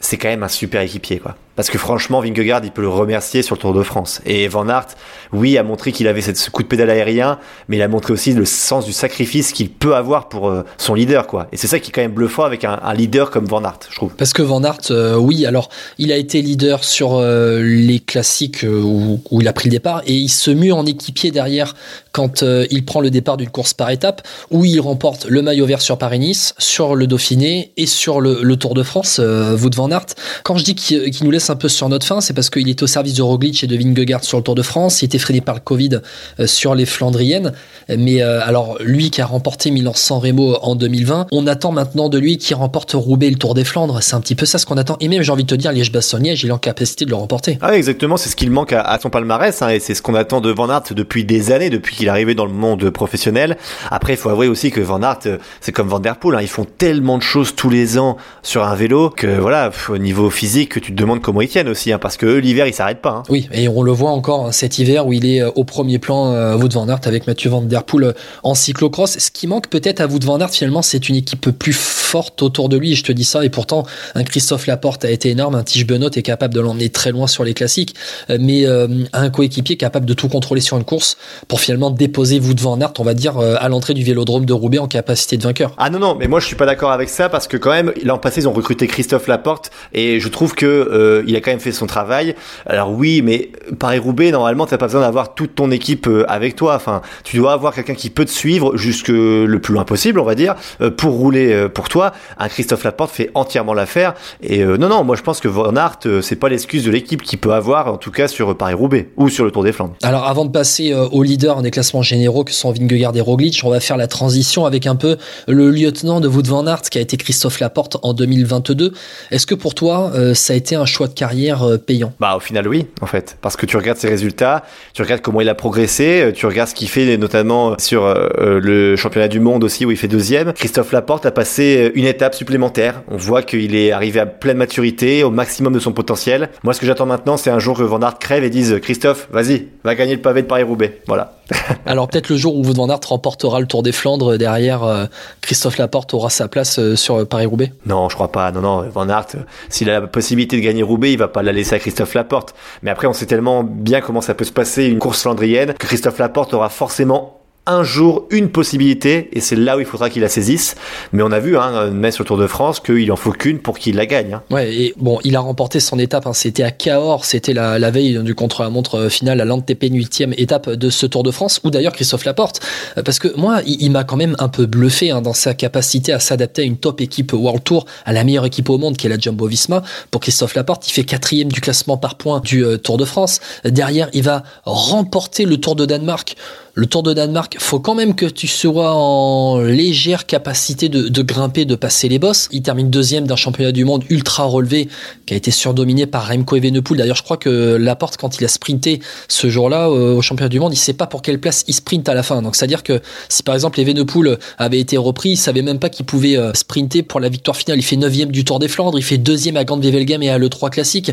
C'est 0.00 0.16
quand 0.18 0.28
même 0.28 0.42
un 0.42 0.48
super 0.48 0.82
équipier, 0.82 1.18
quoi. 1.18 1.36
Parce 1.56 1.70
que 1.70 1.78
franchement, 1.78 2.20
Vingegaard, 2.20 2.60
il 2.64 2.70
peut 2.70 2.82
le 2.82 2.88
remercier 2.88 3.42
sur 3.42 3.56
le 3.56 3.60
Tour 3.60 3.74
de 3.74 3.82
France. 3.82 4.20
Et 4.26 4.46
Van 4.48 4.68
Aert, 4.68 4.88
oui, 5.32 5.58
a 5.58 5.62
montré 5.62 5.92
qu'il 5.92 6.06
avait 6.06 6.20
ce 6.20 6.50
coup 6.50 6.62
de 6.62 6.68
pédale 6.68 6.90
aérien, 6.90 7.38
mais 7.68 7.76
il 7.76 7.82
a 7.82 7.88
montré 7.88 8.12
aussi 8.12 8.32
le 8.32 8.44
sens 8.44 8.84
du 8.84 8.92
sacrifice 8.92 9.52
qu'il 9.52 9.70
peut 9.70 9.94
avoir 9.94 10.28
pour 10.28 10.48
euh, 10.48 10.64
son 10.78 10.94
leader, 10.94 11.26
quoi. 11.26 11.48
Et 11.52 11.56
c'est 11.56 11.66
ça 11.66 11.80
qui 11.80 11.90
est 11.90 11.92
quand 11.92 12.02
même 12.02 12.12
bluffant 12.12 12.44
avec 12.44 12.64
un, 12.64 12.78
leader 12.94 13.30
comme 13.30 13.46
Van 13.46 13.62
Aert, 13.64 13.80
je 13.90 13.96
trouve. 13.96 14.14
Parce 14.14 14.32
que 14.32 14.42
Van 14.42 14.62
Aert, 14.62 14.90
euh, 14.90 15.16
oui, 15.16 15.46
alors 15.46 15.68
il 15.98 16.12
a 16.12 16.16
été 16.16 16.42
leader 16.42 16.84
sur 16.84 17.14
euh, 17.14 17.60
les 17.62 18.00
classiques 18.00 18.64
où, 18.64 19.20
il 19.40 19.48
a 19.48 19.52
pris 19.52 19.68
le 19.68 19.72
départ 19.72 20.02
et 20.06 20.14
il 20.14 20.28
se 20.28 20.50
mue 20.50 20.72
en 20.72 20.86
équipier 20.86 21.30
derrière 21.30 21.74
quand 22.12 22.42
il 22.42 22.84
prend 22.84 23.00
le 23.00 23.10
départ 23.10 23.36
d'une 23.36 23.50
course 23.50 23.74
par 23.74 23.90
étape 23.90 24.26
où 24.50 24.64
il 24.64 24.80
remporte 24.80 25.26
le 25.26 25.42
maillot 25.42 25.66
vert 25.66 25.80
sur 25.80 25.98
Paris-Nice, 25.98 26.54
sur 26.58 26.94
le 26.94 27.06
Dauphiné 27.06 27.72
et 27.76 27.86
sur 27.86 28.20
le, 28.20 28.56
Tour 28.56 28.74
de 28.74 28.82
France, 28.82 29.18
euh, 29.20 29.56
Wout 29.56 29.74
van 29.74 29.90
Aert. 29.90 30.06
Quand 30.42 30.56
je 30.56 30.64
dis 30.64 30.74
qu'il 30.74 31.24
nous 31.24 31.30
laisse 31.30 31.45
un 31.50 31.56
peu 31.56 31.68
sur 31.68 31.88
notre 31.88 32.06
fin, 32.06 32.20
c'est 32.20 32.34
parce 32.34 32.50
qu'il 32.50 32.68
était 32.68 32.82
au 32.82 32.86
service 32.86 33.14
de 33.14 33.22
Roglic 33.22 33.62
et 33.64 33.66
de 33.66 33.76
Vingegaard 33.76 34.24
sur 34.24 34.38
le 34.38 34.44
Tour 34.44 34.54
de 34.54 34.62
France, 34.62 35.02
il 35.02 35.06
était 35.06 35.18
freiné 35.18 35.40
par 35.40 35.54
le 35.54 35.60
Covid 35.60 36.00
euh, 36.40 36.46
sur 36.46 36.74
les 36.74 36.86
Flandriennes, 36.86 37.52
mais 37.88 38.22
euh, 38.22 38.40
alors 38.42 38.78
lui 38.80 39.10
qui 39.10 39.20
a 39.20 39.26
remporté 39.26 39.70
Milan-San 39.70 40.18
Remo 40.18 40.56
en 40.62 40.74
2020, 40.74 41.28
on 41.32 41.46
attend 41.46 41.72
maintenant 41.72 42.08
de 42.08 42.18
lui 42.18 42.38
qui 42.38 42.54
remporte 42.54 42.92
Roubaix 42.94 43.30
le 43.30 43.36
Tour 43.36 43.54
des 43.54 43.64
Flandres, 43.64 44.02
c'est 44.02 44.14
un 44.14 44.20
petit 44.20 44.34
peu 44.34 44.46
ça 44.46 44.58
ce 44.58 44.66
qu'on 44.66 44.76
attend, 44.76 44.96
et 45.00 45.08
même 45.08 45.22
j'ai 45.22 45.32
envie 45.32 45.44
de 45.44 45.48
te 45.48 45.54
dire 45.54 45.72
Liège-Bastogne-Liège, 45.72 46.44
il 46.44 46.48
est 46.48 46.52
en 46.52 46.58
capacité 46.58 47.04
de 47.04 47.10
le 47.10 47.16
remporter. 47.16 47.58
Ah 47.60 47.76
exactement, 47.76 48.16
c'est 48.16 48.28
ce 48.28 48.36
qu'il 48.36 48.50
manque 48.50 48.72
à, 48.72 48.98
son 49.00 49.10
palmarès, 49.10 49.62
hein, 49.62 49.68
et 49.68 49.80
c'est 49.80 49.94
ce 49.94 50.02
qu'on 50.02 50.14
attend 50.14 50.40
de 50.40 50.50
Van 50.50 50.68
Aert 50.68 50.94
depuis 50.94 51.24
des 51.24 51.52
années, 51.52 51.70
depuis 51.70 51.96
qu'il 51.96 52.06
est 52.06 52.10
arrivé 52.10 52.34
dans 52.34 52.46
le 52.46 52.52
monde 52.52 52.90
professionnel. 52.90 53.56
Après, 53.90 54.14
il 54.14 54.16
faut 54.16 54.30
avouer 54.30 54.48
aussi 54.48 54.70
que 54.70 54.80
Van 54.80 55.02
Aert, 55.02 55.20
euh, 55.26 55.38
c'est 55.60 55.72
comme 55.72 55.88
Van 55.88 56.00
Der 56.00 56.16
Poel, 56.16 56.36
hein, 56.36 56.42
ils 56.42 56.48
font 56.48 56.66
tellement 56.78 57.18
de 57.18 57.22
choses 57.22 57.54
tous 57.54 57.70
les 57.70 57.98
ans 57.98 58.16
sur 58.42 58.64
un 58.64 58.74
vélo 58.74 59.10
que 59.10 59.26
voilà, 59.38 59.70
au 59.88 59.98
niveau 59.98 60.30
physique, 60.30 60.80
tu 60.80 60.92
te 60.92 60.96
demandes 60.96 61.20
comment 61.20 61.35
tiennent 61.44 61.68
aussi, 61.68 61.92
hein, 61.92 61.98
parce 61.98 62.16
que 62.16 62.26
l'hiver, 62.26 62.66
ils 62.66 62.74
s'arrêtent 62.74 63.02
pas. 63.02 63.10
Hein. 63.10 63.22
Oui, 63.28 63.48
et 63.52 63.68
on 63.68 63.82
le 63.82 63.92
voit 63.92 64.10
encore 64.10 64.46
hein, 64.46 64.52
cet 64.52 64.78
hiver 64.78 65.06
où 65.06 65.12
il 65.12 65.26
est 65.26 65.42
euh, 65.42 65.50
au 65.54 65.64
premier 65.64 65.98
plan, 65.98 66.32
euh, 66.32 66.56
Wout 66.56 66.72
van 66.72 66.88
Aert 66.88 67.00
avec 67.04 67.26
Mathieu 67.26 67.50
Van 67.50 67.62
Der 67.62 67.84
Poel 67.84 68.04
euh, 68.04 68.12
en 68.42 68.54
cyclocross. 68.54 69.18
Ce 69.18 69.30
qui 69.30 69.46
manque 69.46 69.68
peut-être 69.68 70.00
à 70.00 70.06
Wout 70.06 70.24
van 70.24 70.40
Aert 70.40 70.50
finalement, 70.50 70.82
c'est 70.82 71.08
une 71.08 71.16
équipe 71.16 71.50
plus 71.50 71.76
forte 71.76 72.42
autour 72.42 72.68
de 72.68 72.76
lui. 72.76 72.94
Je 72.94 73.04
te 73.04 73.12
dis 73.12 73.24
ça, 73.24 73.44
et 73.44 73.50
pourtant 73.50 73.84
un 74.14 74.24
Christophe 74.24 74.66
Laporte 74.66 75.04
a 75.04 75.10
été 75.10 75.30
énorme, 75.30 75.54
un 75.54 75.62
Tige 75.62 75.86
Benoît 75.86 76.10
est 76.14 76.22
capable 76.22 76.54
de 76.54 76.60
l'emmener 76.60 76.88
très 76.88 77.10
loin 77.10 77.26
sur 77.26 77.44
les 77.44 77.54
classiques, 77.54 77.94
euh, 78.30 78.38
mais 78.40 78.66
euh, 78.66 78.88
un 79.12 79.30
coéquipier 79.30 79.76
capable 79.76 80.06
de 80.06 80.14
tout 80.14 80.28
contrôler 80.28 80.60
sur 80.60 80.76
une 80.76 80.84
course 80.84 81.16
pour 81.48 81.60
finalement 81.60 81.90
déposer 81.90 82.40
Wout 82.40 82.60
van 82.60 82.80
Aert, 82.80 82.94
on 82.98 83.04
va 83.04 83.14
dire, 83.14 83.38
à 83.38 83.68
l'entrée 83.68 83.94
du 83.94 84.04
Vélodrome 84.04 84.46
de 84.46 84.52
Roubaix 84.52 84.78
en 84.78 84.88
capacité 84.88 85.36
de 85.36 85.42
vainqueur. 85.42 85.74
Ah 85.76 85.90
non 85.90 85.98
non, 85.98 86.16
mais 86.18 86.28
moi 86.28 86.40
je 86.40 86.46
suis 86.46 86.56
pas 86.56 86.66
d'accord 86.66 86.92
avec 86.92 87.08
ça 87.08 87.28
parce 87.28 87.48
que 87.48 87.56
quand 87.56 87.70
même 87.70 87.92
l'an 88.02 88.18
passé 88.18 88.42
ils 88.42 88.48
ont 88.48 88.52
recruté 88.52 88.86
Christophe 88.86 89.26
Laporte 89.26 89.70
et 89.92 90.20
je 90.20 90.28
trouve 90.28 90.54
que 90.54 90.66
euh, 90.66 91.22
il 91.26 91.36
a 91.36 91.40
quand 91.40 91.50
même 91.50 91.60
fait 91.60 91.72
son 91.72 91.86
travail. 91.86 92.34
Alors 92.66 92.92
oui, 92.92 93.22
mais 93.22 93.50
Paris 93.78 93.98
Roubaix 93.98 94.30
normalement 94.30 94.66
t'as 94.66 94.78
pas 94.78 94.86
besoin 94.86 95.02
d'avoir 95.02 95.34
toute 95.34 95.54
ton 95.54 95.70
équipe 95.70 96.06
euh, 96.06 96.24
avec 96.28 96.56
toi. 96.56 96.74
Enfin, 96.74 97.02
tu 97.24 97.36
dois 97.36 97.52
avoir 97.52 97.74
quelqu'un 97.74 97.94
qui 97.94 98.10
peut 98.10 98.24
te 98.24 98.30
suivre 98.30 98.76
jusque 98.76 99.08
le 99.08 99.58
plus 99.58 99.74
loin 99.74 99.84
possible, 99.84 100.20
on 100.20 100.24
va 100.24 100.34
dire, 100.34 100.54
euh, 100.80 100.90
pour 100.90 101.14
rouler 101.14 101.52
euh, 101.52 101.68
pour 101.68 101.88
toi. 101.88 102.12
Un 102.38 102.48
Christophe 102.48 102.84
Laporte 102.84 103.10
fait 103.10 103.30
entièrement 103.34 103.74
l'affaire 103.74 104.14
et 104.42 104.64
non 104.64 104.88
non, 104.88 105.04
moi 105.04 105.16
je 105.16 105.22
pense 105.22 105.40
que 105.40 105.48
Van 105.48 105.74
Aert 105.76 105.98
c'est 106.22 106.36
pas 106.36 106.48
l'excuse 106.48 106.84
de 106.84 106.90
l'équipe 106.90 107.22
qu'il 107.22 107.38
peut 107.38 107.52
avoir 107.52 107.92
en 107.92 107.96
tout 107.96 108.10
cas 108.10 108.28
sur 108.28 108.56
Paris 108.56 108.74
Roubaix 108.74 109.10
ou 109.16 109.28
sur 109.28 109.44
le 109.44 109.50
Tour 109.50 109.64
des 109.64 109.72
Flandres. 109.72 109.94
Alors 110.02 110.26
avant 110.26 110.44
de 110.44 110.50
passer 110.50 110.92
aux 110.94 111.22
leaders 111.22 111.62
des 111.62 111.70
classements 111.70 112.02
généraux 112.02 112.44
que 112.44 112.52
sont 112.52 112.72
Vingegaard 112.72 113.16
et 113.16 113.20
Roglic, 113.20 113.60
on 113.64 113.70
va 113.70 113.80
faire 113.80 113.96
la 113.96 114.06
transition 114.06 114.66
avec 114.66 114.86
un 114.86 114.96
peu 114.96 115.16
le 115.48 115.70
lieutenant 115.70 116.20
de 116.20 116.28
Wout 116.28 116.46
van 116.46 116.66
Aert 116.66 116.82
qui 116.82 116.98
a 116.98 117.00
été 117.00 117.16
Christophe 117.16 117.60
Laporte 117.60 117.96
en 118.02 118.12
2022. 118.12 118.92
Est-ce 119.30 119.46
que 119.46 119.54
pour 119.54 119.74
toi 119.74 120.12
ça 120.34 120.52
a 120.52 120.56
été 120.56 120.76
un 120.76 120.86
choix 120.86 121.08
carrière 121.16 121.64
euh, 121.64 121.78
payant 121.78 122.12
Bah 122.20 122.36
au 122.36 122.40
final 122.40 122.68
oui 122.68 122.86
en 123.00 123.06
fait 123.06 123.36
parce 123.42 123.56
que 123.56 123.66
tu 123.66 123.76
regardes 123.76 123.98
ses 123.98 124.08
résultats, 124.08 124.62
tu 124.92 125.02
regardes 125.02 125.22
comment 125.22 125.40
il 125.40 125.48
a 125.48 125.54
progressé, 125.54 126.22
euh, 126.22 126.32
tu 126.32 126.46
regardes 126.46 126.68
ce 126.68 126.74
qu'il 126.74 126.88
fait 126.88 127.16
notamment 127.16 127.76
sur 127.78 128.04
euh, 128.04 128.28
euh, 128.38 128.60
le 128.60 128.96
championnat 128.96 129.28
du 129.28 129.40
monde 129.40 129.64
aussi 129.64 129.84
où 129.84 129.90
il 129.90 129.96
fait 129.96 130.08
deuxième. 130.08 130.52
Christophe 130.52 130.92
Laporte 130.92 131.26
a 131.26 131.30
passé 131.30 131.90
une 131.94 132.04
étape 132.04 132.34
supplémentaire. 132.34 133.02
On 133.08 133.16
voit 133.16 133.42
qu'il 133.42 133.74
est 133.74 133.90
arrivé 133.90 134.20
à 134.20 134.26
pleine 134.26 134.58
maturité, 134.58 135.24
au 135.24 135.30
maximum 135.30 135.72
de 135.72 135.78
son 135.78 135.92
potentiel. 135.92 136.50
Moi 136.62 136.74
ce 136.74 136.80
que 136.80 136.86
j'attends 136.86 137.06
maintenant 137.06 137.36
c'est 137.36 137.50
un 137.50 137.58
jour 137.58 137.76
que 137.76 137.82
Van 137.82 138.00
Aert 138.00 138.18
crève 138.18 138.44
et 138.44 138.50
dise 138.50 138.78
Christophe 138.82 139.28
vas-y 139.32 139.68
va 139.84 139.94
gagner 139.94 140.14
le 140.14 140.22
pavé 140.22 140.42
de 140.42 140.46
Paris 140.46 140.62
Roubaix. 140.62 141.00
Voilà. 141.06 141.36
Alors 141.86 142.08
peut-être 142.08 142.28
le 142.28 142.36
jour 142.36 142.56
où 142.56 142.62
van 142.62 142.88
Aert 142.88 143.00
remportera 143.06 143.60
le 143.60 143.66
Tour 143.66 143.82
des 143.82 143.92
Flandres 143.92 144.36
derrière 144.36 144.82
euh, 144.84 145.06
Christophe 145.40 145.78
Laporte 145.78 146.12
aura 146.14 146.30
sa 146.30 146.48
place 146.48 146.78
euh, 146.78 146.96
sur 146.96 147.26
Paris-Roubaix. 147.26 147.72
Non, 147.86 148.08
je 148.08 148.14
crois 148.14 148.32
pas. 148.32 148.50
Non, 148.50 148.60
non, 148.60 148.82
Van 148.92 149.08
Aert, 149.08 149.26
s'il 149.68 149.88
a 149.90 150.00
la 150.00 150.06
possibilité 150.06 150.56
de 150.56 150.62
gagner 150.62 150.82
Roubaix, 150.82 150.95
il 151.04 151.18
va 151.18 151.28
pas 151.28 151.42
la 151.42 151.52
laisser 151.52 151.74
à 151.74 151.78
Christophe 151.78 152.14
Laporte. 152.14 152.54
Mais 152.82 152.90
après, 152.90 153.06
on 153.06 153.12
sait 153.12 153.26
tellement 153.26 153.62
bien 153.62 154.00
comment 154.00 154.20
ça 154.20 154.34
peut 154.34 154.44
se 154.44 154.52
passer 154.52 154.86
une 154.86 154.98
course 154.98 155.22
flandrienne 155.22 155.74
que 155.74 155.86
Christophe 155.86 156.18
Laporte 156.18 156.54
aura 156.54 156.68
forcément 156.68 157.40
un 157.66 157.82
jour 157.82 158.26
une 158.30 158.48
possibilité 158.50 159.28
et 159.32 159.40
c'est 159.40 159.56
là 159.56 159.76
où 159.76 159.80
il 159.80 159.86
faudra 159.86 160.10
qu'il 160.10 160.22
la 160.22 160.28
saisisse. 160.28 160.76
Mais 161.12 161.22
on 161.22 161.32
a 161.32 161.40
vu, 161.40 161.56
hein, 161.56 161.90
même 161.90 162.12
sur 162.12 162.24
le 162.24 162.28
Tour 162.28 162.38
de 162.38 162.46
France, 162.46 162.80
qu'il 162.80 163.10
en 163.10 163.16
faut 163.16 163.32
qu'une 163.32 163.58
pour 163.58 163.78
qu'il 163.78 163.96
la 163.96 164.06
gagne. 164.06 164.34
Hein. 164.34 164.42
Ouais, 164.50 164.72
et 164.74 164.94
bon, 164.96 165.18
il 165.24 165.36
a 165.36 165.40
remporté 165.40 165.80
son 165.80 165.98
étape. 165.98 166.26
Hein, 166.26 166.32
c'était 166.32 166.62
à 166.62 166.70
Cahors, 166.70 167.24
c'était 167.24 167.52
la, 167.52 167.78
la 167.78 167.90
veille 167.90 168.18
du 168.22 168.34
contre-la-montre 168.34 169.08
final 169.08 169.40
à 169.40 169.44
l'Antep 169.44 169.82
8 169.82 170.16
étape 170.36 170.70
de 170.70 170.90
ce 170.90 171.06
Tour 171.06 171.22
de 171.22 171.30
France, 171.30 171.60
où 171.64 171.70
d'ailleurs 171.70 171.92
Christophe 171.92 172.24
Laporte, 172.24 172.60
euh, 172.96 173.02
parce 173.02 173.18
que 173.18 173.28
moi, 173.36 173.60
il, 173.66 173.82
il 173.82 173.90
m'a 173.90 174.04
quand 174.04 174.16
même 174.16 174.36
un 174.38 174.48
peu 174.48 174.66
bluffé 174.66 175.10
hein, 175.10 175.20
dans 175.20 175.32
sa 175.32 175.54
capacité 175.54 176.12
à 176.12 176.20
s'adapter 176.20 176.62
à 176.62 176.64
une 176.64 176.76
top 176.76 177.00
équipe 177.00 177.32
World 177.32 177.64
Tour, 177.64 177.86
à 178.04 178.12
la 178.12 178.24
meilleure 178.24 178.46
équipe 178.46 178.70
au 178.70 178.78
monde 178.78 178.96
qui 178.96 179.06
est 179.06 179.10
la 179.10 179.18
Jumbo 179.18 179.46
Visma. 179.46 179.82
Pour 180.10 180.20
Christophe 180.20 180.54
Laporte, 180.54 180.88
il 180.88 180.92
fait 180.92 181.04
quatrième 181.04 181.50
du 181.50 181.60
classement 181.60 181.96
par 181.96 182.16
points 182.16 182.40
du 182.40 182.64
euh, 182.64 182.76
Tour 182.78 182.96
de 182.96 183.04
France. 183.04 183.40
Derrière, 183.64 184.08
il 184.12 184.22
va 184.22 184.42
remporter 184.64 185.44
le 185.44 185.56
Tour 185.58 185.76
de 185.76 185.84
Danemark. 185.84 186.36
Le 186.78 186.84
Tour 186.84 187.02
de 187.02 187.14
Danemark, 187.14 187.56
faut 187.58 187.80
quand 187.80 187.94
même 187.94 188.14
que 188.14 188.26
tu 188.26 188.46
sois 188.46 188.92
en 188.92 189.60
légère 189.60 190.26
capacité 190.26 190.90
de, 190.90 191.22
grimper, 191.22 191.64
de 191.64 191.74
passer 191.74 192.06
les 192.06 192.18
bosses. 192.18 192.50
Il 192.52 192.60
termine 192.60 192.90
deuxième 192.90 193.26
d'un 193.26 193.34
championnat 193.34 193.72
du 193.72 193.86
monde 193.86 194.04
ultra 194.10 194.44
relevé 194.44 194.86
qui 195.24 195.32
a 195.32 195.38
été 195.38 195.50
surdominé 195.50 196.04
par 196.04 196.28
Remco 196.28 196.54
Evenepoel. 196.54 196.98
D'ailleurs, 196.98 197.16
je 197.16 197.22
crois 197.22 197.38
que 197.38 197.76
Laporte, 197.76 198.18
quand 198.18 198.38
il 198.38 198.44
a 198.44 198.48
sprinté 198.48 199.00
ce 199.26 199.48
jour-là 199.48 199.88
euh, 199.88 200.16
au 200.16 200.20
championnat 200.20 200.50
du 200.50 200.60
monde, 200.60 200.74
il 200.74 200.76
sait 200.76 200.92
pas 200.92 201.06
pour 201.06 201.22
quelle 201.22 201.40
place 201.40 201.64
il 201.66 201.72
sprint 201.72 202.06
à 202.10 202.14
la 202.14 202.22
fin. 202.22 202.42
Donc, 202.42 202.56
c'est-à-dire 202.56 202.82
que 202.82 203.00
si 203.30 203.42
par 203.42 203.54
exemple 203.54 203.80
Evenepoel 203.80 204.36
avait 204.58 204.78
été 204.78 204.98
repris, 204.98 205.30
il 205.30 205.36
savait 205.38 205.62
même 205.62 205.78
pas 205.78 205.88
qu'il 205.88 206.04
pouvait 206.04 206.36
euh, 206.36 206.52
sprinter 206.52 207.02
pour 207.02 207.20
la 207.20 207.30
victoire 207.30 207.56
finale. 207.56 207.78
Il 207.78 207.84
fait 207.84 207.96
neuvième 207.96 208.30
du 208.30 208.44
Tour 208.44 208.58
des 208.58 208.68
Flandres, 208.68 208.98
il 208.98 209.02
fait 209.02 209.16
deuxième 209.16 209.56
à 209.56 209.64
Grande 209.64 209.82
Wevelgem 209.82 210.22
et 210.22 210.28
à 210.28 210.36
l'E3 210.36 210.68
classique. 210.68 211.10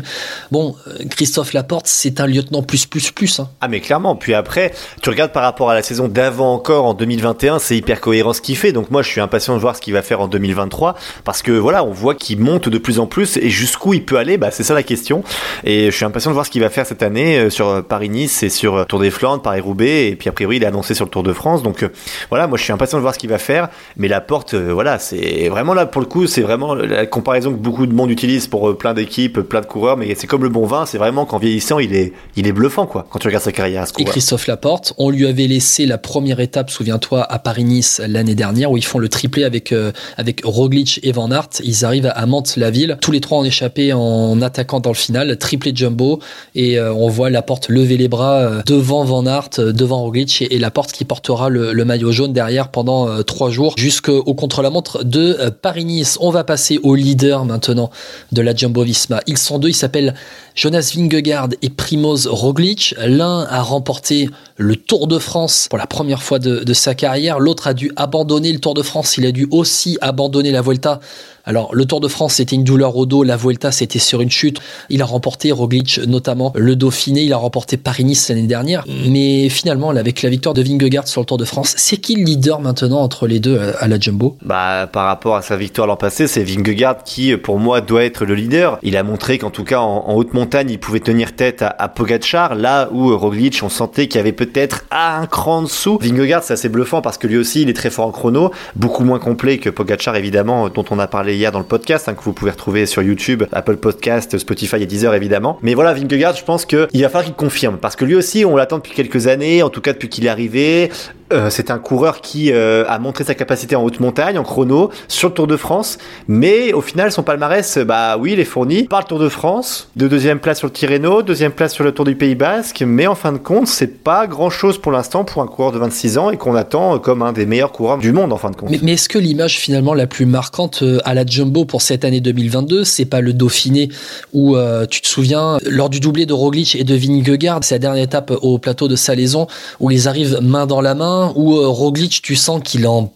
Bon, 0.50 0.76
euh, 0.88 1.04
Christophe 1.08 1.54
Laporte, 1.54 1.86
c'est 1.86 2.20
un 2.20 2.26
lieutenant 2.26 2.62
plus 2.62 2.84
plus 2.84 3.10
plus. 3.12 3.40
Hein. 3.40 3.48
Ah 3.62 3.68
mais 3.68 3.80
clairement. 3.80 4.14
Puis 4.14 4.34
après, 4.34 4.74
tu 5.00 5.08
regardes 5.08 5.32
par 5.32 5.42
rapport 5.42 5.53
rapport 5.54 5.70
à 5.70 5.74
la 5.74 5.84
saison 5.84 6.08
d'avant 6.08 6.52
encore 6.52 6.84
en 6.84 6.94
2021, 6.94 7.60
c'est 7.60 7.76
hyper 7.76 8.00
cohérent 8.00 8.32
ce 8.32 8.40
qu'il 8.40 8.56
fait. 8.56 8.72
Donc 8.72 8.90
moi, 8.90 9.02
je 9.02 9.08
suis 9.08 9.20
impatient 9.20 9.54
de 9.54 9.60
voir 9.60 9.76
ce 9.76 9.80
qu'il 9.80 9.92
va 9.92 10.02
faire 10.02 10.20
en 10.20 10.26
2023 10.26 10.96
parce 11.22 11.42
que 11.42 11.52
voilà, 11.52 11.84
on 11.84 11.92
voit 11.92 12.16
qu'il 12.16 12.40
monte 12.40 12.68
de 12.68 12.76
plus 12.76 12.98
en 12.98 13.06
plus 13.06 13.36
et 13.36 13.50
jusqu'où 13.50 13.94
il 13.94 14.04
peut 14.04 14.16
aller, 14.16 14.36
bah, 14.36 14.50
c'est 14.50 14.64
ça 14.64 14.74
la 14.74 14.82
question. 14.82 15.22
Et 15.62 15.92
je 15.92 15.96
suis 15.96 16.04
impatient 16.04 16.32
de 16.32 16.34
voir 16.34 16.44
ce 16.44 16.50
qu'il 16.50 16.60
va 16.60 16.70
faire 16.70 16.86
cette 16.86 17.04
année 17.04 17.38
euh, 17.38 17.50
sur 17.50 17.84
Paris-Nice 17.84 18.42
et 18.42 18.48
sur 18.48 18.74
euh, 18.74 18.84
Tour 18.84 18.98
des 18.98 19.12
Flandres, 19.12 19.42
Paris-Roubaix 19.42 20.08
et 20.08 20.16
puis 20.16 20.28
a 20.28 20.32
priori 20.32 20.56
il 20.56 20.64
est 20.64 20.66
annoncé 20.66 20.94
sur 20.94 21.04
le 21.04 21.10
Tour 21.12 21.22
de 21.22 21.32
France. 21.32 21.62
Donc 21.62 21.84
euh, 21.84 21.88
voilà, 22.30 22.48
moi 22.48 22.58
je 22.58 22.64
suis 22.64 22.72
impatient 22.72 22.98
de 22.98 23.02
voir 23.02 23.14
ce 23.14 23.20
qu'il 23.20 23.30
va 23.30 23.38
faire. 23.38 23.68
Mais 23.96 24.08
la 24.08 24.20
porte, 24.20 24.56
voilà, 24.56 24.98
c'est 24.98 25.48
vraiment 25.50 25.74
là 25.74 25.86
pour 25.86 26.00
le 26.00 26.08
coup, 26.08 26.26
c'est 26.26 26.42
vraiment 26.42 26.74
la 26.74 27.06
comparaison 27.06 27.52
que 27.52 27.58
beaucoup 27.58 27.86
de 27.86 27.94
monde 27.94 28.10
utilise 28.10 28.48
pour 28.48 28.76
plein 28.76 28.92
d'équipes, 28.92 29.38
plein 29.38 29.60
de 29.60 29.66
coureurs. 29.66 29.96
Mais 29.96 30.16
c'est 30.16 30.26
comme 30.26 30.42
le 30.42 30.48
bon 30.48 30.66
vin, 30.66 30.84
c'est 30.84 30.98
vraiment 30.98 31.26
qu'en 31.26 31.38
vieillissant, 31.38 31.78
il 31.78 31.94
est, 31.94 32.12
il 32.34 32.48
est 32.48 32.52
bluffant 32.52 32.86
quoi. 32.86 33.06
Quand 33.08 33.20
tu 33.20 33.28
regardes 33.28 33.44
sa 33.44 33.52
carrière. 33.52 33.84
et 33.98 34.04
Christophe 34.04 34.48
Laporte, 34.48 34.94
on 34.98 35.10
lui 35.10 35.28
avait 35.28 35.43
laissé 35.46 35.86
la 35.86 35.98
première 35.98 36.40
étape, 36.40 36.70
souviens-toi, 36.70 37.22
à 37.22 37.38
Paris-Nice 37.38 38.00
l'année 38.06 38.34
dernière 38.34 38.70
où 38.70 38.76
ils 38.76 38.84
font 38.84 38.98
le 38.98 39.08
triplé 39.08 39.44
avec 39.44 39.74
avec 40.16 40.42
Roglic 40.44 41.00
et 41.02 41.12
Van 41.12 41.30
Aert. 41.30 41.48
Ils 41.62 41.84
arrivent 41.84 42.12
à 42.14 42.26
Mantes-la-Ville, 42.26 42.98
tous 43.00 43.12
les 43.12 43.20
trois 43.20 43.38
en 43.38 43.44
échappé 43.44 43.92
en 43.92 44.40
attaquant 44.42 44.80
dans 44.80 44.90
le 44.90 44.96
final, 44.96 45.36
triplé 45.38 45.72
jumbo 45.74 46.20
et 46.54 46.80
on 46.80 47.08
voit 47.08 47.30
Laporte 47.30 47.68
lever 47.68 47.96
les 47.96 48.08
bras 48.08 48.62
devant 48.66 49.04
Van 49.04 49.26
Aert, 49.26 49.50
devant 49.58 50.02
Roglic 50.02 50.42
et, 50.42 50.58
la 50.58 50.66
Laporte 50.66 50.92
qui 50.92 51.04
portera 51.04 51.48
le, 51.48 51.84
maillot 51.84 52.12
jaune 52.12 52.32
derrière 52.32 52.68
pendant 52.68 53.22
trois 53.22 53.50
jours 53.50 53.74
jusqu'au 53.76 54.22
contre-la-montre 54.34 55.04
de 55.04 55.50
Paris-Nice. 55.62 56.18
On 56.20 56.30
va 56.30 56.44
passer 56.44 56.80
au 56.82 56.94
leader 56.94 57.44
maintenant 57.44 57.90
de 58.32 58.42
la 58.42 58.54
Jumbo-Visma. 58.54 59.20
Ils 59.26 59.38
sont 59.38 59.58
deux, 59.58 59.68
ils 59.68 59.74
s'appellent 59.74 60.14
Jonas 60.54 60.92
Vingegaard 60.94 61.48
et 61.62 61.70
Primoz 61.70 62.26
Roglic. 62.26 62.94
L'un 62.98 63.46
a 63.48 63.62
remporté 63.62 64.28
le 64.56 64.76
Tour 64.76 65.06
de 65.06 65.18
France 65.24 65.66
pour 65.68 65.78
la 65.78 65.86
première 65.86 66.22
fois 66.22 66.38
de, 66.38 66.72
sa 66.72 66.94
carrière. 66.94 67.40
L'autre 67.40 67.66
a 67.66 67.74
dû 67.74 67.90
abandonner 67.96 68.52
le 68.52 68.60
Tour 68.60 68.74
de 68.74 68.82
France. 68.82 69.16
Il 69.16 69.26
a 69.26 69.32
dû 69.32 69.48
aussi 69.50 69.98
abandonner 70.00 70.52
la 70.52 70.62
Vuelta 70.62 71.00
alors, 71.46 71.74
le 71.74 71.84
Tour 71.84 72.00
de 72.00 72.08
France, 72.08 72.34
c'était 72.34 72.56
une 72.56 72.64
douleur 72.64 72.96
au 72.96 73.04
dos. 73.04 73.22
La 73.22 73.36
Vuelta, 73.36 73.70
c'était 73.70 73.98
sur 73.98 74.22
une 74.22 74.30
chute. 74.30 74.60
Il 74.88 75.02
a 75.02 75.04
remporté 75.04 75.52
Roglic, 75.52 76.00
notamment 76.06 76.52
le 76.56 76.74
Dauphiné. 76.74 77.22
Il 77.22 77.32
a 77.34 77.36
remporté 77.36 77.76
Paris-Nice 77.76 78.30
l'année 78.30 78.46
dernière. 78.46 78.84
Mais 79.08 79.50
finalement, 79.50 79.90
avec 79.90 80.22
la 80.22 80.30
victoire 80.30 80.54
de 80.54 80.62
Vingegaard 80.62 81.06
sur 81.06 81.20
le 81.20 81.26
Tour 81.26 81.36
de 81.36 81.44
France, 81.44 81.74
c'est 81.76 81.98
qui 81.98 82.16
le 82.16 82.24
leader 82.24 82.60
maintenant 82.60 83.00
entre 83.00 83.26
les 83.26 83.40
deux 83.40 83.60
à 83.78 83.88
la 83.88 84.00
Jumbo? 84.00 84.36
Bah, 84.42 84.88
par 84.90 85.06
rapport 85.06 85.36
à 85.36 85.42
sa 85.42 85.56
victoire 85.56 85.86
l'an 85.86 85.96
passé, 85.96 86.26
c'est 86.26 86.42
Vingegaard 86.42 87.04
qui, 87.04 87.36
pour 87.36 87.58
moi, 87.58 87.82
doit 87.82 88.04
être 88.04 88.24
le 88.24 88.34
leader. 88.34 88.78
Il 88.82 88.96
a 88.96 89.02
montré 89.02 89.36
qu'en 89.36 89.50
tout 89.50 89.64
cas, 89.64 89.80
en, 89.80 90.14
haute 90.14 90.32
montagne, 90.32 90.70
il 90.70 90.78
pouvait 90.80 91.00
tenir 91.00 91.36
tête 91.36 91.60
à, 91.60 91.68
à 91.78 91.88
Pogacar. 91.88 92.54
Là 92.54 92.88
où 92.90 93.14
Roglic, 93.16 93.60
on 93.62 93.68
sentait 93.68 94.08
qu'il 94.08 94.16
y 94.16 94.20
avait 94.20 94.32
peut-être 94.32 94.86
un 94.90 95.26
cran 95.26 95.58
en 95.58 95.62
dessous. 95.62 95.98
Vingegaard, 96.00 96.42
c'est 96.42 96.54
assez 96.54 96.70
bluffant 96.70 97.02
parce 97.02 97.18
que 97.18 97.26
lui 97.26 97.36
aussi, 97.36 97.62
il 97.62 97.68
est 97.68 97.74
très 97.74 97.90
fort 97.90 98.06
en 98.06 98.12
chrono. 98.12 98.50
Beaucoup 98.76 99.04
moins 99.04 99.18
complet 99.18 99.58
que 99.58 99.68
Pogacar, 99.68 100.16
évidemment, 100.16 100.70
dont 100.70 100.84
on 100.90 100.98
a 100.98 101.06
parlé 101.06 101.33
hier 101.34 101.52
dans 101.52 101.58
le 101.58 101.64
podcast, 101.64 102.08
hein, 102.08 102.14
que 102.14 102.22
vous 102.22 102.32
pouvez 102.32 102.50
retrouver 102.50 102.86
sur 102.86 103.02
YouTube, 103.02 103.44
Apple 103.52 103.76
Podcast, 103.76 104.38
Spotify 104.38 104.76
et 104.76 104.86
Deezer 104.86 105.14
évidemment. 105.14 105.58
Mais 105.62 105.74
voilà, 105.74 105.92
Vingegaard, 105.92 106.36
je 106.36 106.44
pense 106.44 106.66
qu'il 106.66 106.78
va 106.78 107.08
falloir 107.08 107.24
qu'il 107.24 107.34
confirme, 107.34 107.78
parce 107.78 107.96
que 107.96 108.04
lui 108.04 108.14
aussi, 108.14 108.44
on 108.44 108.56
l'attend 108.56 108.76
depuis 108.76 108.92
quelques 108.92 109.26
années, 109.26 109.62
en 109.62 109.70
tout 109.70 109.80
cas 109.80 109.92
depuis 109.92 110.08
qu'il 110.08 110.26
est 110.26 110.30
arrivé. 110.30 110.90
Euh, 111.34 111.50
c'est 111.50 111.70
un 111.70 111.78
coureur 111.78 112.20
qui 112.20 112.52
euh, 112.52 112.84
a 112.88 112.98
montré 112.98 113.24
sa 113.24 113.34
capacité 113.34 113.74
en 113.76 113.82
haute 113.82 114.00
montagne, 114.00 114.38
en 114.38 114.44
chrono, 114.44 114.90
sur 115.08 115.28
le 115.28 115.34
Tour 115.34 115.46
de 115.46 115.56
France. 115.56 115.98
Mais 116.28 116.72
au 116.72 116.80
final, 116.80 117.10
son 117.10 117.22
palmarès, 117.22 117.78
bah 117.78 118.16
oui, 118.18 118.32
il 118.32 118.40
est 118.40 118.44
fourni 118.44 118.84
par 118.84 119.00
le 119.00 119.06
Tour 119.06 119.18
de 119.18 119.28
France, 119.28 119.88
de 119.96 120.06
deuxième 120.06 120.38
place 120.38 120.58
sur 120.58 120.68
le 120.68 120.72
Tirreno, 120.72 121.22
deuxième 121.22 121.52
place 121.52 121.72
sur 121.72 121.84
le 121.84 121.92
Tour 121.92 122.04
du 122.04 122.14
Pays 122.14 122.34
Basque. 122.34 122.84
Mais 122.86 123.06
en 123.06 123.14
fin 123.14 123.32
de 123.32 123.38
compte, 123.38 123.66
c'est 123.66 124.02
pas 124.02 124.26
grand 124.26 124.50
chose 124.50 124.78
pour 124.78 124.92
l'instant 124.92 125.24
pour 125.24 125.42
un 125.42 125.46
coureur 125.46 125.72
de 125.72 125.78
26 125.78 126.18
ans 126.18 126.30
et 126.30 126.36
qu'on 126.36 126.54
attend 126.54 126.98
comme 126.98 127.22
un 127.22 127.32
des 127.32 127.46
meilleurs 127.46 127.72
coureurs 127.72 127.98
du 127.98 128.12
monde 128.12 128.32
en 128.32 128.38
fin 128.38 128.50
de 128.50 128.56
compte. 128.56 128.70
Mais, 128.82 128.92
est-ce 128.92 129.08
que 129.08 129.18
l'image 129.18 129.58
finalement 129.58 129.94
la 129.94 130.06
plus 130.06 130.26
marquante 130.26 130.82
euh, 130.82 131.00
à 131.04 131.14
la 131.14 131.26
Jumbo 131.26 131.64
pour 131.64 131.82
cette 131.82 132.04
année 132.04 132.20
2022, 132.20 132.84
c'est 132.84 133.04
pas 133.04 133.20
le 133.20 133.32
Dauphiné 133.32 133.88
où 134.32 134.56
tu 134.90 135.00
te 135.00 135.06
souviens 135.06 135.58
lors 135.64 135.90
du 135.90 136.00
doublé 136.00 136.26
de 136.26 136.32
Roglic 136.32 136.76
et 136.76 136.84
de 136.84 136.94
Vingegaard, 136.94 137.60
c'est 137.62 137.74
la 137.74 137.78
dernière 137.78 138.04
étape 138.04 138.32
au 138.42 138.58
plateau 138.58 138.88
de 138.88 138.96
Salaison 138.96 139.46
où 139.80 139.90
ils 139.90 140.06
arrivent 140.08 140.38
main 140.40 140.66
dans 140.66 140.80
la 140.80 140.94
main 140.94 141.23
où 141.34 141.56
euh, 141.56 141.68
Roglic, 141.68 142.22
tu 142.22 142.36
sens 142.36 142.60
qu'il 142.62 142.86
en 142.86 143.12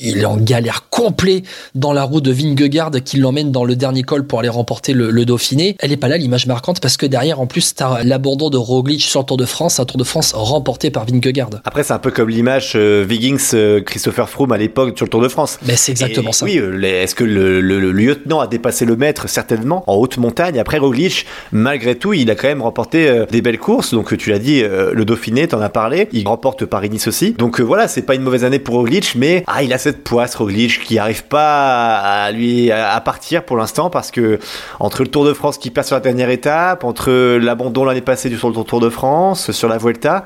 il 0.00 0.18
est 0.18 0.24
en 0.24 0.36
galère 0.36 0.88
complet 0.90 1.42
dans 1.74 1.92
la 1.92 2.04
roue 2.04 2.20
de 2.20 2.32
Vingegaard 2.32 2.90
qui 3.04 3.18
l'emmène 3.18 3.52
dans 3.52 3.64
le 3.64 3.76
dernier 3.76 4.02
col 4.02 4.26
pour 4.26 4.40
aller 4.40 4.48
remporter 4.48 4.92
le, 4.92 5.20
Dauphiné. 5.24 5.76
Elle 5.80 5.92
est 5.92 5.98
pas 5.98 6.08
là 6.08 6.16
l'image 6.16 6.46
marquante 6.46 6.80
parce 6.80 6.96
que 6.96 7.04
derrière 7.04 7.40
en 7.40 7.46
plus 7.46 7.74
t'as 7.74 8.02
l'abandon 8.04 8.48
de 8.48 8.56
Roglic 8.56 9.02
sur 9.02 9.20
le 9.20 9.26
Tour 9.26 9.36
de 9.36 9.44
France, 9.44 9.78
un 9.78 9.84
Tour 9.84 9.98
de 9.98 10.04
France 10.04 10.32
remporté 10.34 10.90
par 10.90 11.04
Vingegaard. 11.04 11.50
Après 11.64 11.82
c'est 11.84 11.92
un 11.92 11.98
peu 11.98 12.10
comme 12.10 12.30
l'image 12.30 12.72
euh, 12.74 13.06
euh 13.54 13.80
Christopher 13.82 14.28
Froome 14.28 14.52
à 14.52 14.56
l'époque 14.56 14.96
sur 14.96 15.04
le 15.04 15.10
Tour 15.10 15.20
de 15.20 15.28
France. 15.28 15.58
Mais 15.66 15.76
c'est 15.76 15.92
exactement 15.92 16.32
ça. 16.32 16.46
Oui, 16.46 16.58
euh, 16.58 16.80
est-ce 16.82 17.14
que 17.14 17.24
le, 17.24 17.60
lieutenant 17.60 18.40
a 18.40 18.46
dépassé 18.46 18.84
le 18.84 18.96
maître? 18.96 19.28
Certainement 19.28 19.84
en 19.86 19.94
haute 19.96 20.16
montagne. 20.16 20.58
Après 20.58 20.78
Roglic, 20.78 21.26
malgré 21.52 21.94
tout, 21.94 22.14
il 22.14 22.30
a 22.30 22.34
quand 22.34 22.48
même 22.48 22.62
remporté 22.62 23.08
euh, 23.08 23.26
des 23.30 23.42
belles 23.42 23.58
courses. 23.58 23.92
Donc 23.92 24.16
tu 24.16 24.30
l'as 24.30 24.38
dit, 24.38 24.62
le 24.62 25.04
Dauphiné, 25.04 25.48
t'en 25.48 25.60
as 25.60 25.68
parlé. 25.68 26.08
Il 26.12 26.26
remporte 26.26 26.64
Paris-Nice 26.64 27.08
aussi. 27.08 27.32
Donc 27.32 27.60
voilà, 27.60 27.88
c'est 27.88 28.02
pas 28.02 28.14
une 28.14 28.22
mauvaise 28.22 28.44
année 28.44 28.58
pour 28.58 28.76
Roglic, 28.76 29.14
mais 29.16 29.44
ah 29.46 29.62
il 29.62 29.72
a 29.72 29.78
cette 29.78 29.89
poisse 29.98 30.34
Roglic 30.34 30.84
qui 30.84 30.98
arrive 30.98 31.24
pas 31.24 31.96
à 31.98 32.32
lui 32.32 32.70
à 32.70 33.00
partir 33.00 33.44
pour 33.44 33.56
l'instant 33.56 33.90
parce 33.90 34.10
que 34.10 34.38
entre 34.78 35.02
le 35.02 35.08
Tour 35.08 35.24
de 35.24 35.32
France 35.32 35.58
qui 35.58 35.70
passe 35.70 35.88
sur 35.88 35.96
la 35.96 36.00
dernière 36.00 36.30
étape, 36.30 36.84
entre 36.84 37.10
l'abandon 37.38 37.84
l'année 37.84 38.00
passée 38.00 38.28
du 38.28 38.38
Tour 38.38 38.80
de 38.80 38.90
France, 38.90 39.50
sur 39.50 39.68
la 39.68 39.78
Vuelta, 39.78 40.24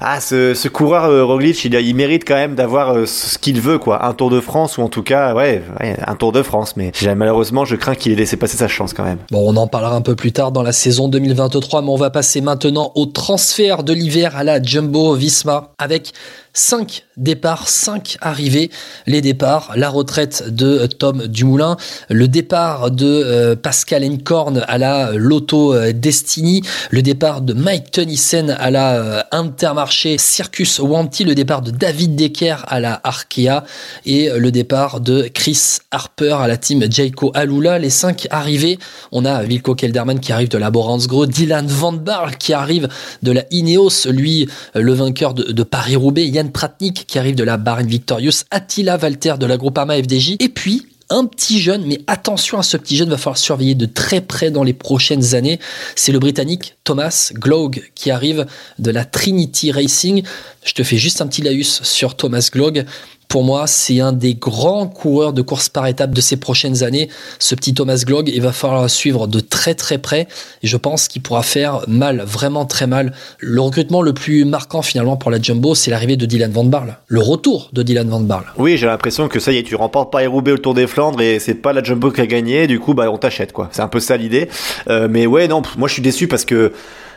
ah 0.00 0.20
ce, 0.20 0.68
coureur 0.68 1.04
euh, 1.04 1.24
Roglic, 1.24 1.64
il, 1.64 1.74
il 1.74 1.94
mérite 1.94 2.24
quand 2.26 2.34
même 2.34 2.54
d'avoir 2.54 2.94
euh, 2.94 3.06
ce 3.06 3.38
qu'il 3.38 3.60
veut 3.60 3.78
quoi, 3.78 4.06
un 4.06 4.12
Tour 4.14 4.30
de 4.30 4.40
France 4.40 4.78
ou 4.78 4.82
en 4.82 4.88
tout 4.88 5.02
cas 5.02 5.34
ouais, 5.34 5.62
un 6.06 6.14
Tour 6.14 6.32
de 6.32 6.42
France, 6.42 6.76
mais 6.76 6.92
malheureusement 7.16 7.64
je 7.64 7.76
crains 7.76 7.94
qu'il 7.94 8.12
ait 8.12 8.16
laissé 8.16 8.36
passer 8.36 8.56
sa 8.56 8.68
chance 8.68 8.94
quand 8.94 9.04
même. 9.04 9.18
Bon, 9.30 9.42
on 9.46 9.56
en 9.56 9.66
parlera 9.66 9.94
un 9.94 10.02
peu 10.02 10.16
plus 10.16 10.32
tard 10.32 10.52
dans 10.52 10.62
la 10.62 10.72
saison 10.72 11.08
2023, 11.08 11.82
mais 11.82 11.90
on 11.90 11.96
va 11.96 12.10
passer 12.10 12.40
maintenant 12.40 12.92
au 12.94 13.06
transfert 13.06 13.82
de 13.82 13.92
l'hiver 13.92 14.36
à 14.36 14.44
la 14.44 14.62
Jumbo 14.62 15.14
Visma 15.14 15.72
avec 15.78 16.12
5 16.56 17.04
départs, 17.16 17.68
5 17.68 18.16
arrivées. 18.20 18.70
Les 19.06 19.20
départs, 19.20 19.72
la 19.76 19.88
retraite 19.88 20.54
de 20.54 20.86
Tom 20.86 21.26
Dumoulin, 21.26 21.76
le 22.08 22.28
départ 22.28 22.92
de 22.92 23.06
euh, 23.06 23.56
Pascal 23.56 24.04
Encorn 24.04 24.64
à 24.68 24.78
la 24.78 25.12
Lotto 25.12 25.74
euh, 25.74 25.92
Destiny, 25.92 26.62
le 26.90 27.02
départ 27.02 27.40
de 27.40 27.54
Mike 27.54 27.90
Tennyson 27.90 28.54
à 28.56 28.70
la 28.70 28.94
euh, 28.94 29.22
Intermarché 29.32 30.16
Circus 30.16 30.78
Wanty, 30.78 31.24
le 31.24 31.34
départ 31.34 31.60
de 31.60 31.72
David 31.72 32.14
Decker 32.14 32.64
à 32.68 32.78
la 32.78 33.00
Arkea 33.02 33.64
et 34.06 34.30
le 34.30 34.52
départ 34.52 35.00
de 35.00 35.28
Chris 35.34 35.78
Harper 35.90 36.36
à 36.40 36.46
la 36.46 36.56
team 36.56 36.84
Jayco 36.88 37.32
Alula. 37.34 37.80
Les 37.80 37.90
5 37.90 38.28
arrivées, 38.30 38.78
on 39.10 39.24
a 39.24 39.42
Wilco 39.42 39.74
Kelderman 39.74 40.20
qui 40.20 40.32
arrive 40.32 40.48
de 40.48 40.58
la 40.58 40.70
Gros, 40.70 41.26
Dylan 41.26 41.66
Van 41.66 41.92
Barl 41.92 42.36
qui 42.36 42.52
arrive 42.52 42.88
de 43.22 43.32
la 43.32 43.44
Ineos, 43.50 44.06
lui 44.06 44.48
le 44.74 44.92
vainqueur 44.92 45.34
de, 45.34 45.50
de 45.50 45.62
Paris-Roubaix, 45.62 46.24
Pratnik 46.52 47.06
qui 47.06 47.18
arrive 47.18 47.34
de 47.34 47.44
la 47.44 47.56
Bahrain 47.56 47.84
Victorious, 47.84 48.44
Attila 48.50 48.96
Walter 48.96 49.34
de 49.38 49.46
la 49.46 49.56
Groupama 49.56 49.96
FDJ, 49.96 50.36
et 50.40 50.48
puis 50.48 50.86
un 51.10 51.26
petit 51.26 51.60
jeune, 51.60 51.84
mais 51.86 52.00
attention 52.06 52.58
à 52.58 52.62
ce 52.62 52.76
petit 52.76 52.96
jeune, 52.96 53.10
va 53.10 53.18
falloir 53.18 53.38
surveiller 53.38 53.74
de 53.74 53.86
très 53.86 54.20
près 54.20 54.50
dans 54.50 54.62
les 54.62 54.72
prochaines 54.72 55.34
années. 55.34 55.60
C'est 55.96 56.12
le 56.12 56.18
Britannique 56.18 56.76
Thomas 56.84 57.30
Glog 57.34 57.90
qui 57.94 58.10
arrive 58.10 58.46
de 58.78 58.90
la 58.90 59.04
Trinity 59.04 59.70
Racing. 59.70 60.22
Je 60.64 60.72
te 60.72 60.82
fais 60.82 60.96
juste 60.96 61.20
un 61.20 61.26
petit 61.26 61.42
laïus 61.42 61.82
sur 61.82 62.16
Thomas 62.16 62.48
Glog. 62.50 62.86
Pour 63.34 63.42
moi, 63.42 63.66
c'est 63.66 63.98
un 63.98 64.12
des 64.12 64.36
grands 64.36 64.86
coureurs 64.86 65.32
de 65.32 65.42
course 65.42 65.68
par 65.68 65.88
étapes 65.88 66.12
de 66.12 66.20
ces 66.20 66.36
prochaines 66.36 66.84
années. 66.84 67.08
Ce 67.40 67.56
petit 67.56 67.74
Thomas 67.74 68.00
Glog, 68.06 68.28
il 68.32 68.40
va 68.40 68.52
falloir 68.52 68.88
suivre 68.88 69.26
de 69.26 69.40
très 69.40 69.74
très 69.74 69.98
près. 69.98 70.28
Et 70.62 70.68
je 70.68 70.76
pense 70.76 71.08
qu'il 71.08 71.20
pourra 71.20 71.42
faire 71.42 71.80
mal, 71.88 72.22
vraiment 72.24 72.64
très 72.64 72.86
mal. 72.86 73.12
Le 73.40 73.60
recrutement 73.60 74.02
le 74.02 74.12
plus 74.12 74.44
marquant 74.44 74.82
finalement 74.82 75.16
pour 75.16 75.32
la 75.32 75.42
Jumbo, 75.42 75.74
c'est 75.74 75.90
l'arrivée 75.90 76.16
de 76.16 76.26
Dylan 76.26 76.52
Van 76.52 76.62
Barle. 76.62 76.96
Le 77.08 77.18
retour 77.18 77.70
de 77.72 77.82
Dylan 77.82 78.08
Van 78.08 78.20
Barle. 78.20 78.44
Oui, 78.56 78.76
j'ai 78.76 78.86
l'impression 78.86 79.26
que 79.26 79.40
ça 79.40 79.50
y 79.50 79.56
est, 79.56 79.64
tu 79.64 79.74
remportes 79.74 80.12
pas 80.12 80.24
Roubaix 80.28 80.52
au 80.52 80.58
Tour 80.58 80.74
des 80.74 80.86
Flandres 80.86 81.20
et 81.20 81.40
c'est 81.40 81.54
pas 81.54 81.72
la 81.72 81.82
Jumbo 81.82 82.12
qui 82.12 82.20
a 82.20 82.26
gagné. 82.28 82.68
Du 82.68 82.78
coup, 82.78 82.94
bah, 82.94 83.10
on 83.10 83.18
t'achète 83.18 83.50
quoi. 83.50 83.68
C'est 83.72 83.82
un 83.82 83.88
peu 83.88 83.98
ça 83.98 84.16
l'idée. 84.16 84.48
Euh, 84.86 85.08
mais 85.10 85.26
ouais, 85.26 85.48
non, 85.48 85.60
moi 85.76 85.88
je 85.88 85.94
suis 85.94 86.02
déçu 86.02 86.28
parce 86.28 86.44
que 86.44 86.72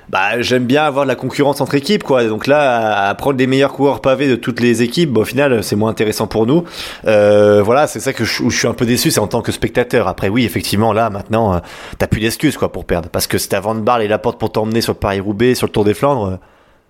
bah 0.10 0.42
j'aime 0.42 0.66
bien 0.66 0.84
avoir 0.84 1.06
de 1.06 1.10
la 1.10 1.16
concurrence 1.16 1.62
entre 1.62 1.76
équipes 1.76 2.04
quoi. 2.04 2.24
Donc 2.26 2.48
là 2.48 3.08
à, 3.08 3.16
prendre 3.16 3.38
les 3.38 3.48
meilleurs 3.48 3.74
coureurs 3.74 4.02
pavés 4.02 4.28
de 4.28 4.36
toutes 4.36 4.60
les 4.60 4.82
équipes, 4.82 5.12
bah, 5.12 5.22
au 5.22 5.26
final 5.26 5.64
c'est 5.64 5.76
moins 5.76 5.90
intéressant 5.90 6.28
pour 6.28 6.46
nous. 6.46 6.64
Euh, 7.06 7.62
voilà, 7.64 7.88
c'est 7.88 8.00
ça 8.00 8.14
que 8.14 8.24
je, 8.24 8.44
où 8.44 8.50
je 8.50 8.58
suis 8.58 8.68
un 8.68 8.74
peu 8.74 8.86
déçu, 8.86 9.12
c'est 9.12 9.20
en 9.20 9.28
tant 9.28 9.42
que 9.42 9.52
spectateur. 9.52 10.08
Après 10.08 10.30
oui, 10.30 10.46
effectivement 10.46 10.94
là 10.94 11.10
maintenant 11.10 11.56
euh, 11.56 11.60
t'as 11.98 12.08
plus 12.08 12.22
d'excuses 12.22 12.58
quoi 12.58 12.72
pour 12.72 12.86
perdre 12.86 13.10
parce 13.10 13.28
que 13.28 13.38
c'est 13.38 13.54
à 13.54 13.60
Van 13.60 13.76
Barle 13.76 14.04
et 14.04 14.08
la 14.08 14.20
porte 14.20 14.40
pour 14.40 14.52
t'emmener 14.52 14.82
sur 14.82 14.94
le 14.94 15.00
Paris 15.00 15.20
Roubaix, 15.20 15.56
sur 15.56 15.68
le 15.68 15.72
Tour 15.72 15.86
des 15.86 15.94
Flandres. 15.94 16.26
Euh, 16.26 16.38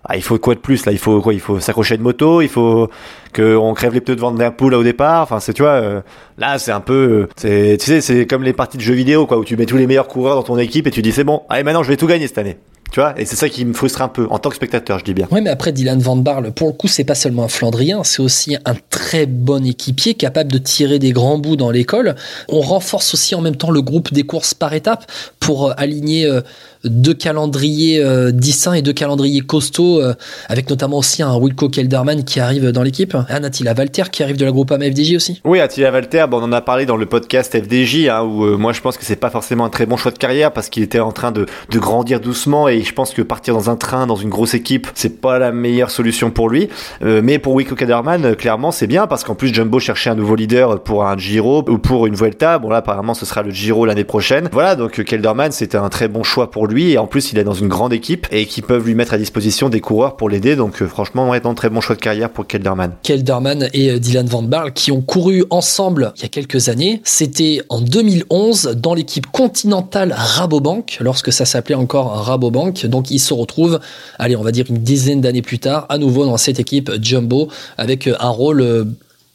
ah, 0.04 0.16
il 0.16 0.22
faut 0.22 0.38
quoi 0.38 0.54
de 0.54 0.60
plus 0.60 0.86
là? 0.86 0.92
Il 0.92 0.98
faut 0.98 1.20
quoi? 1.20 1.34
Il 1.34 1.40
faut 1.40 1.58
s'accrocher 1.58 1.96
une 1.96 2.02
moto, 2.02 2.40
il 2.40 2.48
faut 2.48 2.88
que 3.32 3.56
on 3.56 3.74
crève 3.74 3.92
les 3.92 4.00
pneus 4.00 4.16
de 4.16 4.20
Van 4.20 4.30
Der 4.30 4.54
Poel 4.54 4.70
là 4.70 4.78
au 4.78 4.84
départ? 4.84 5.22
Enfin, 5.22 5.40
c'est 5.40 5.52
tu 5.52 5.62
vois, 5.62 5.72
euh, 5.72 6.00
là 6.38 6.58
c'est 6.58 6.70
un 6.70 6.80
peu, 6.80 7.28
c'est 7.36 7.76
tu 7.78 7.86
sais, 7.86 8.00
c'est 8.00 8.26
comme 8.26 8.44
les 8.44 8.52
parties 8.52 8.78
de 8.78 8.82
jeux 8.82 8.94
vidéo 8.94 9.26
quoi, 9.26 9.38
où 9.38 9.44
tu 9.44 9.56
mets 9.56 9.66
tous 9.66 9.76
les 9.76 9.86
meilleurs 9.86 10.08
coureurs 10.08 10.36
dans 10.36 10.44
ton 10.44 10.56
équipe 10.56 10.86
et 10.86 10.90
tu 10.90 11.02
dis 11.02 11.12
c'est 11.12 11.24
bon, 11.24 11.42
allez 11.48 11.64
maintenant 11.64 11.82
je 11.82 11.88
vais 11.88 11.96
tout 11.96 12.06
gagner 12.06 12.26
cette 12.28 12.38
année. 12.38 12.58
Tu 12.90 13.00
vois, 13.00 13.18
et 13.20 13.26
c'est 13.26 13.36
ça 13.36 13.48
qui 13.48 13.64
me 13.64 13.74
frustre 13.74 14.00
un 14.02 14.08
peu, 14.08 14.26
en 14.30 14.38
tant 14.38 14.48
que 14.48 14.56
spectateur, 14.56 14.98
je 14.98 15.04
dis 15.04 15.14
bien. 15.14 15.28
Ouais, 15.30 15.40
mais 15.40 15.50
après, 15.50 15.72
Dylan 15.72 15.98
Van 15.98 16.16
Barle, 16.16 16.52
pour 16.52 16.68
le 16.68 16.72
coup, 16.72 16.88
c'est 16.88 17.04
pas 17.04 17.14
seulement 17.14 17.44
un 17.44 17.48
Flandrien, 17.48 18.02
c'est 18.02 18.22
aussi 18.22 18.56
un 18.64 18.74
très 18.90 19.26
bon 19.26 19.64
équipier, 19.66 20.14
capable 20.14 20.50
de 20.50 20.58
tirer 20.58 20.98
des 20.98 21.12
grands 21.12 21.38
bouts 21.38 21.56
dans 21.56 21.70
l'école. 21.70 22.14
On 22.48 22.60
renforce 22.60 23.12
aussi 23.14 23.34
en 23.34 23.40
même 23.40 23.56
temps 23.56 23.70
le 23.70 23.82
groupe 23.82 24.12
des 24.12 24.22
courses 24.22 24.54
par 24.54 24.72
étapes 24.72 25.10
pour 25.38 25.68
euh, 25.68 25.74
aligner 25.76 26.24
euh, 26.26 26.40
deux 26.88 27.14
calendriers 27.14 28.02
euh, 28.02 28.30
distincts 28.32 28.74
et 28.74 28.82
deux 28.82 28.92
calendriers 28.92 29.40
costauds, 29.40 30.00
euh, 30.00 30.14
avec 30.48 30.68
notamment 30.70 30.98
aussi 30.98 31.22
un 31.22 31.36
Wilco 31.36 31.68
Kelderman 31.68 32.24
qui 32.24 32.40
arrive 32.40 32.70
dans 32.70 32.82
l'équipe, 32.82 33.14
un 33.14 33.44
Attila 33.44 33.74
Valter 33.74 34.04
qui 34.10 34.22
arrive 34.22 34.36
de 34.36 34.44
la 34.44 34.50
groupe 34.50 34.72
FDJ 34.72 35.14
aussi. 35.16 35.40
Oui, 35.44 35.60
Attila 35.60 35.90
Valter, 35.90 36.26
on 36.32 36.42
en 36.42 36.52
a 36.52 36.60
parlé 36.60 36.86
dans 36.86 36.96
le 36.96 37.06
podcast 37.06 37.58
FDJ, 37.58 38.08
hein, 38.08 38.22
où 38.22 38.44
euh, 38.44 38.56
moi 38.56 38.72
je 38.72 38.80
pense 38.80 38.96
que 38.96 39.04
c'est 39.04 39.16
pas 39.16 39.30
forcément 39.30 39.64
un 39.64 39.70
très 39.70 39.86
bon 39.86 39.96
choix 39.96 40.10
de 40.10 40.18
carrière 40.18 40.52
parce 40.52 40.68
qu'il 40.68 40.82
était 40.82 41.00
en 41.00 41.12
train 41.12 41.32
de, 41.32 41.46
de 41.70 41.78
grandir 41.78 42.20
doucement 42.20 42.68
et 42.68 42.82
je 42.82 42.92
pense 42.92 43.12
que 43.12 43.22
partir 43.22 43.54
dans 43.54 43.70
un 43.70 43.76
train, 43.76 44.06
dans 44.06 44.16
une 44.16 44.30
grosse 44.30 44.54
équipe, 44.54 44.88
c'est 44.94 45.20
pas 45.20 45.38
la 45.38 45.52
meilleure 45.52 45.90
solution 45.90 46.30
pour 46.30 46.48
lui. 46.48 46.68
Euh, 47.02 47.20
mais 47.22 47.38
pour 47.38 47.54
Wilco 47.54 47.74
Kelderman, 47.74 48.36
clairement 48.36 48.70
c'est 48.70 48.86
bien 48.86 49.06
parce 49.06 49.24
qu'en 49.24 49.34
plus 49.34 49.52
Jumbo 49.52 49.78
cherchait 49.78 50.10
un 50.10 50.14
nouveau 50.14 50.36
leader 50.36 50.82
pour 50.82 51.04
un 51.04 51.16
Giro 51.16 51.64
ou 51.68 51.78
pour 51.78 52.06
une 52.06 52.14
Vuelta. 52.14 52.58
Bon 52.58 52.70
là 52.70 52.78
apparemment 52.78 53.14
ce 53.14 53.26
sera 53.26 53.42
le 53.42 53.50
Giro 53.50 53.86
l'année 53.86 54.04
prochaine. 54.04 54.48
Voilà, 54.52 54.76
donc 54.76 55.02
Kelderman 55.02 55.52
c'était 55.52 55.78
un 55.78 55.88
très 55.88 56.08
bon 56.08 56.22
choix 56.22 56.50
pour 56.50 56.66
lui 56.66 56.77
et 56.80 56.98
en 56.98 57.06
plus 57.06 57.32
il 57.32 57.38
est 57.38 57.44
dans 57.44 57.54
une 57.54 57.68
grande 57.68 57.92
équipe 57.92 58.26
et 58.30 58.46
qui 58.46 58.62
peuvent 58.62 58.86
lui 58.86 58.94
mettre 58.94 59.14
à 59.14 59.18
disposition 59.18 59.68
des 59.68 59.80
coureurs 59.80 60.16
pour 60.16 60.28
l'aider. 60.28 60.56
Donc 60.56 60.80
euh, 60.82 60.86
franchement, 60.86 61.32
un 61.32 61.54
très 61.54 61.70
bon 61.70 61.80
choix 61.80 61.96
de 61.96 62.00
carrière 62.00 62.30
pour 62.30 62.46
Kelderman. 62.46 62.92
Kelderman 63.02 63.68
et 63.72 63.90
euh, 63.90 63.98
Dylan 63.98 64.26
Van 64.26 64.42
Barle 64.42 64.72
qui 64.72 64.92
ont 64.92 65.00
couru 65.00 65.44
ensemble 65.50 66.12
il 66.16 66.22
y 66.22 66.24
a 66.26 66.28
quelques 66.28 66.68
années. 66.68 67.00
C'était 67.04 67.62
en 67.68 67.80
2011 67.80 68.76
dans 68.76 68.94
l'équipe 68.94 69.26
continentale 69.26 70.14
Rabobank, 70.16 70.98
lorsque 71.00 71.32
ça 71.32 71.44
s'appelait 71.44 71.74
encore 71.74 72.12
Rabobank. 72.24 72.86
Donc 72.86 73.10
ils 73.10 73.18
se 73.18 73.34
retrouvent, 73.34 73.80
allez, 74.18 74.36
on 74.36 74.42
va 74.42 74.52
dire 74.52 74.66
une 74.68 74.78
dizaine 74.78 75.20
d'années 75.20 75.42
plus 75.42 75.58
tard, 75.58 75.86
à 75.88 75.98
nouveau 75.98 76.26
dans 76.26 76.36
cette 76.36 76.60
équipe 76.60 76.90
Jumbo 77.02 77.48
avec 77.76 78.06
euh, 78.06 78.14
un 78.20 78.30
rôle 78.30 78.86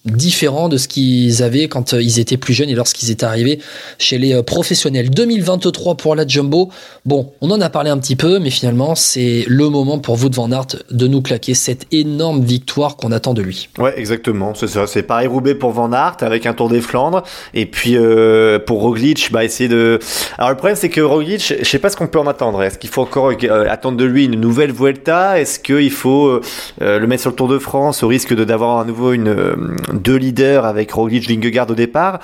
différent 0.05 0.67
de 0.67 0.77
ce 0.77 0.87
qu'ils 0.87 1.43
avaient 1.43 1.67
quand 1.67 1.93
euh, 1.93 2.01
ils 2.01 2.19
étaient 2.19 2.37
plus 2.37 2.53
jeunes 2.53 2.69
et 2.69 2.75
lorsqu'ils 2.75 3.09
étaient 3.09 3.25
arrivés 3.25 3.59
chez 3.97 4.17
les 4.17 4.33
euh, 4.33 4.43
professionnels. 4.43 5.09
2023 5.09 5.95
pour 5.95 6.15
la 6.15 6.27
Jumbo. 6.27 6.69
Bon, 7.05 7.31
on 7.41 7.49
en 7.51 7.61
a 7.61 7.69
parlé 7.69 7.89
un 7.89 7.97
petit 7.97 8.17
peu, 8.17 8.39
mais 8.39 8.49
finalement, 8.49 8.95
c'est 8.95 9.45
le 9.47 9.69
moment 9.69 9.99
pour 9.99 10.15
vous 10.15 10.27
de 10.29 10.35
Van 10.35 10.51
Aert 10.51 10.67
de 10.91 11.07
nous 11.07 11.21
claquer 11.21 11.53
cette 11.53 11.87
énorme 11.91 12.43
victoire 12.43 12.97
qu'on 12.97 13.11
attend 13.11 13.33
de 13.33 13.41
lui. 13.41 13.69
Ouais, 13.77 13.97
exactement. 13.97 14.53
C'est 14.55 14.67
ça. 14.67 14.87
C'est 14.87 15.03
Paris-Roubaix 15.03 15.55
pour 15.55 15.71
Van 15.71 15.91
Aert 15.93 16.17
avec 16.21 16.45
un 16.45 16.53
Tour 16.53 16.69
des 16.69 16.81
Flandres. 16.81 17.23
Et 17.53 17.65
puis 17.65 17.95
euh, 17.95 18.59
pour 18.59 18.81
Roglic, 18.81 19.31
bah 19.31 19.45
essayer 19.45 19.69
de. 19.69 19.99
Alors 20.37 20.49
le 20.49 20.57
problème 20.57 20.75
c'est 20.75 20.89
que 20.89 21.01
Roglic, 21.01 21.53
je 21.59 21.63
sais 21.63 21.79
pas 21.79 21.89
ce 21.89 21.95
qu'on 21.95 22.07
peut 22.07 22.19
en 22.19 22.27
attendre. 22.27 22.61
Est-ce 22.61 22.77
qu'il 22.77 22.89
faut 22.89 23.03
encore 23.03 23.31
attendre 23.69 23.97
de 23.97 24.03
lui 24.03 24.25
une 24.25 24.39
nouvelle 24.39 24.71
Vuelta? 24.71 25.39
Est-ce 25.39 25.59
qu'il 25.59 25.91
faut 25.91 26.41
le 26.79 27.07
mettre 27.07 27.21
sur 27.21 27.29
le 27.29 27.35
Tour 27.35 27.47
de 27.47 27.59
France 27.59 28.03
au 28.03 28.07
risque 28.07 28.33
d'avoir 28.33 28.79
à 28.79 28.85
nouveau 28.85 29.13
une 29.13 29.63
deux 29.93 30.15
leaders 30.15 30.65
avec 30.65 30.91
Roglic, 30.91 31.27
Vingegaard 31.29 31.69
au 31.69 31.75
départ 31.75 32.19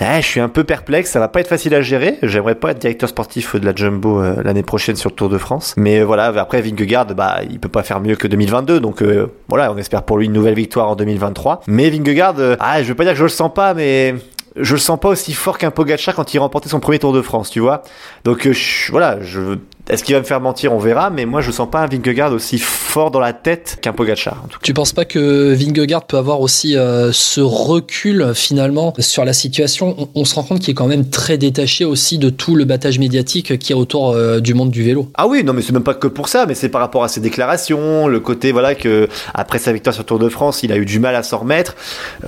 Eh, 0.00 0.20
Je 0.20 0.26
suis 0.26 0.40
un 0.40 0.48
peu 0.48 0.64
perplexe. 0.64 1.10
Ça 1.10 1.20
va 1.20 1.28
pas 1.28 1.40
être 1.40 1.48
facile 1.48 1.74
à 1.74 1.82
gérer. 1.82 2.18
J'aimerais 2.22 2.54
pas 2.54 2.70
être 2.72 2.78
directeur 2.78 3.08
sportif 3.08 3.56
de 3.56 3.64
la 3.64 3.74
Jumbo 3.74 4.20
euh, 4.20 4.36
l'année 4.44 4.62
prochaine 4.62 4.96
sur 4.96 5.10
le 5.10 5.14
Tour 5.16 5.28
de 5.28 5.38
France. 5.38 5.74
Mais 5.76 6.00
euh, 6.00 6.04
voilà, 6.04 6.26
après 6.26 6.60
Vingegaard, 6.62 7.06
bah 7.14 7.40
il 7.50 7.58
peut 7.60 7.68
pas 7.68 7.82
faire 7.82 8.00
mieux 8.00 8.16
que 8.16 8.26
2022. 8.28 8.80
Donc 8.80 9.02
euh, 9.02 9.28
voilà, 9.48 9.72
on 9.72 9.76
espère 9.78 10.02
pour 10.02 10.18
lui 10.18 10.26
une 10.26 10.32
nouvelle 10.32 10.54
victoire 10.54 10.88
en 10.88 10.96
2023. 10.96 11.62
Mais 11.66 11.90
Vingegaard, 11.90 12.34
euh, 12.38 12.56
ah 12.60 12.82
je 12.82 12.88
veux 12.88 12.94
pas 12.94 13.04
dire 13.04 13.12
que 13.12 13.18
je 13.18 13.24
le 13.24 13.28
sens 13.28 13.52
pas, 13.54 13.74
mais 13.74 14.14
je 14.56 14.74
le 14.74 14.78
sens 14.80 15.00
pas 15.00 15.08
aussi 15.08 15.32
fort 15.32 15.56
qu'un 15.56 15.70
Pogacar 15.70 16.14
quand 16.14 16.34
il 16.34 16.38
remportait 16.38 16.68
son 16.68 16.78
premier 16.80 16.98
Tour 16.98 17.14
de 17.14 17.22
France, 17.22 17.48
tu 17.50 17.60
vois. 17.60 17.82
Donc 18.24 18.50
je- 18.50 18.90
voilà, 18.90 19.18
je 19.22 19.56
est-ce 19.90 20.04
qu'il 20.04 20.14
va 20.14 20.20
me 20.20 20.24
faire 20.24 20.40
mentir 20.40 20.72
On 20.72 20.78
verra, 20.78 21.10
mais 21.10 21.24
moi 21.24 21.40
je 21.40 21.50
sens 21.50 21.68
pas 21.68 21.80
un 21.80 21.86
Vingegaard 21.86 22.32
aussi 22.32 22.58
fort 22.58 23.10
dans 23.10 23.18
la 23.18 23.32
tête 23.32 23.78
qu'un 23.82 23.92
Pogacar. 23.92 24.44
Tu 24.62 24.72
penses 24.74 24.92
pas 24.92 25.04
que 25.04 25.52
Vingegaard 25.54 26.06
peut 26.06 26.16
avoir 26.16 26.40
aussi 26.40 26.76
euh, 26.76 27.10
ce 27.12 27.40
recul 27.40 28.32
finalement 28.32 28.94
sur 29.00 29.24
la 29.24 29.32
situation? 29.32 29.96
On, 29.98 30.08
on 30.14 30.24
se 30.24 30.36
rend 30.36 30.44
compte 30.44 30.60
qu'il 30.60 30.70
est 30.70 30.74
quand 30.74 30.86
même 30.86 31.08
très 31.08 31.36
détaché 31.36 31.84
aussi 31.84 32.18
de 32.18 32.30
tout 32.30 32.54
le 32.54 32.64
battage 32.64 33.00
médiatique 33.00 33.58
qui 33.58 33.72
est 33.72 33.74
autour 33.74 34.12
euh, 34.12 34.38
du 34.38 34.54
monde 34.54 34.70
du 34.70 34.84
vélo. 34.84 35.08
Ah 35.14 35.26
oui, 35.26 35.42
non 35.42 35.52
mais 35.52 35.62
c'est 35.62 35.72
même 35.72 35.82
pas 35.82 35.94
que 35.94 36.06
pour 36.06 36.28
ça, 36.28 36.46
mais 36.46 36.54
c'est 36.54 36.68
par 36.68 36.80
rapport 36.80 37.02
à 37.02 37.08
ses 37.08 37.20
déclarations, 37.20 38.06
le 38.06 38.20
côté 38.20 38.52
voilà 38.52 38.76
que 38.76 39.08
après 39.34 39.58
sa 39.58 39.72
victoire 39.72 39.94
sur 39.94 40.04
Tour 40.04 40.20
de 40.20 40.28
France, 40.28 40.62
il 40.62 40.70
a 40.70 40.76
eu 40.76 40.86
du 40.86 41.00
mal 41.00 41.16
à 41.16 41.24
s'en 41.24 41.38
remettre. 41.38 41.74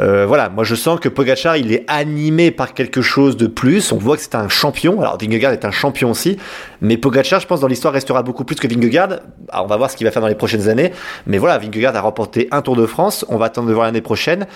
Euh, 0.00 0.26
voilà, 0.26 0.48
moi 0.48 0.64
je 0.64 0.74
sens 0.74 0.98
que 0.98 1.08
Pogacar 1.08 1.56
il 1.56 1.72
est 1.72 1.84
animé 1.86 2.50
par 2.50 2.74
quelque 2.74 3.00
chose 3.00 3.36
de 3.36 3.46
plus. 3.46 3.92
On 3.92 3.96
voit 3.96 4.16
que 4.16 4.22
c'est 4.22 4.34
un 4.34 4.48
champion. 4.48 5.00
Alors 5.00 5.18
Vingegaard 5.20 5.52
est 5.52 5.64
un 5.64 5.70
champion 5.70 6.10
aussi, 6.10 6.36
mais 6.80 6.96
Pogacar, 6.96 7.43
je 7.44 7.48
pense 7.48 7.60
dans 7.60 7.66
l'histoire 7.66 7.92
restera 7.92 8.22
beaucoup 8.22 8.44
plus 8.44 8.56
que 8.56 8.66
Vingegaard. 8.66 9.20
Alors, 9.50 9.66
on 9.66 9.68
va 9.68 9.76
voir 9.76 9.90
ce 9.90 9.96
qu'il 9.96 10.06
va 10.06 10.10
faire 10.10 10.22
dans 10.22 10.28
les 10.28 10.34
prochaines 10.34 10.68
années, 10.68 10.92
mais 11.26 11.36
voilà, 11.36 11.58
Vingegaard 11.58 11.94
a 11.94 12.00
remporté 12.00 12.48
un 12.50 12.62
Tour 12.62 12.74
de 12.74 12.86
France. 12.86 13.26
On 13.28 13.36
va 13.36 13.46
attendre 13.46 13.68
de 13.68 13.74
voir 13.74 13.84
l'année 13.84 14.00
prochaine. 14.00 14.46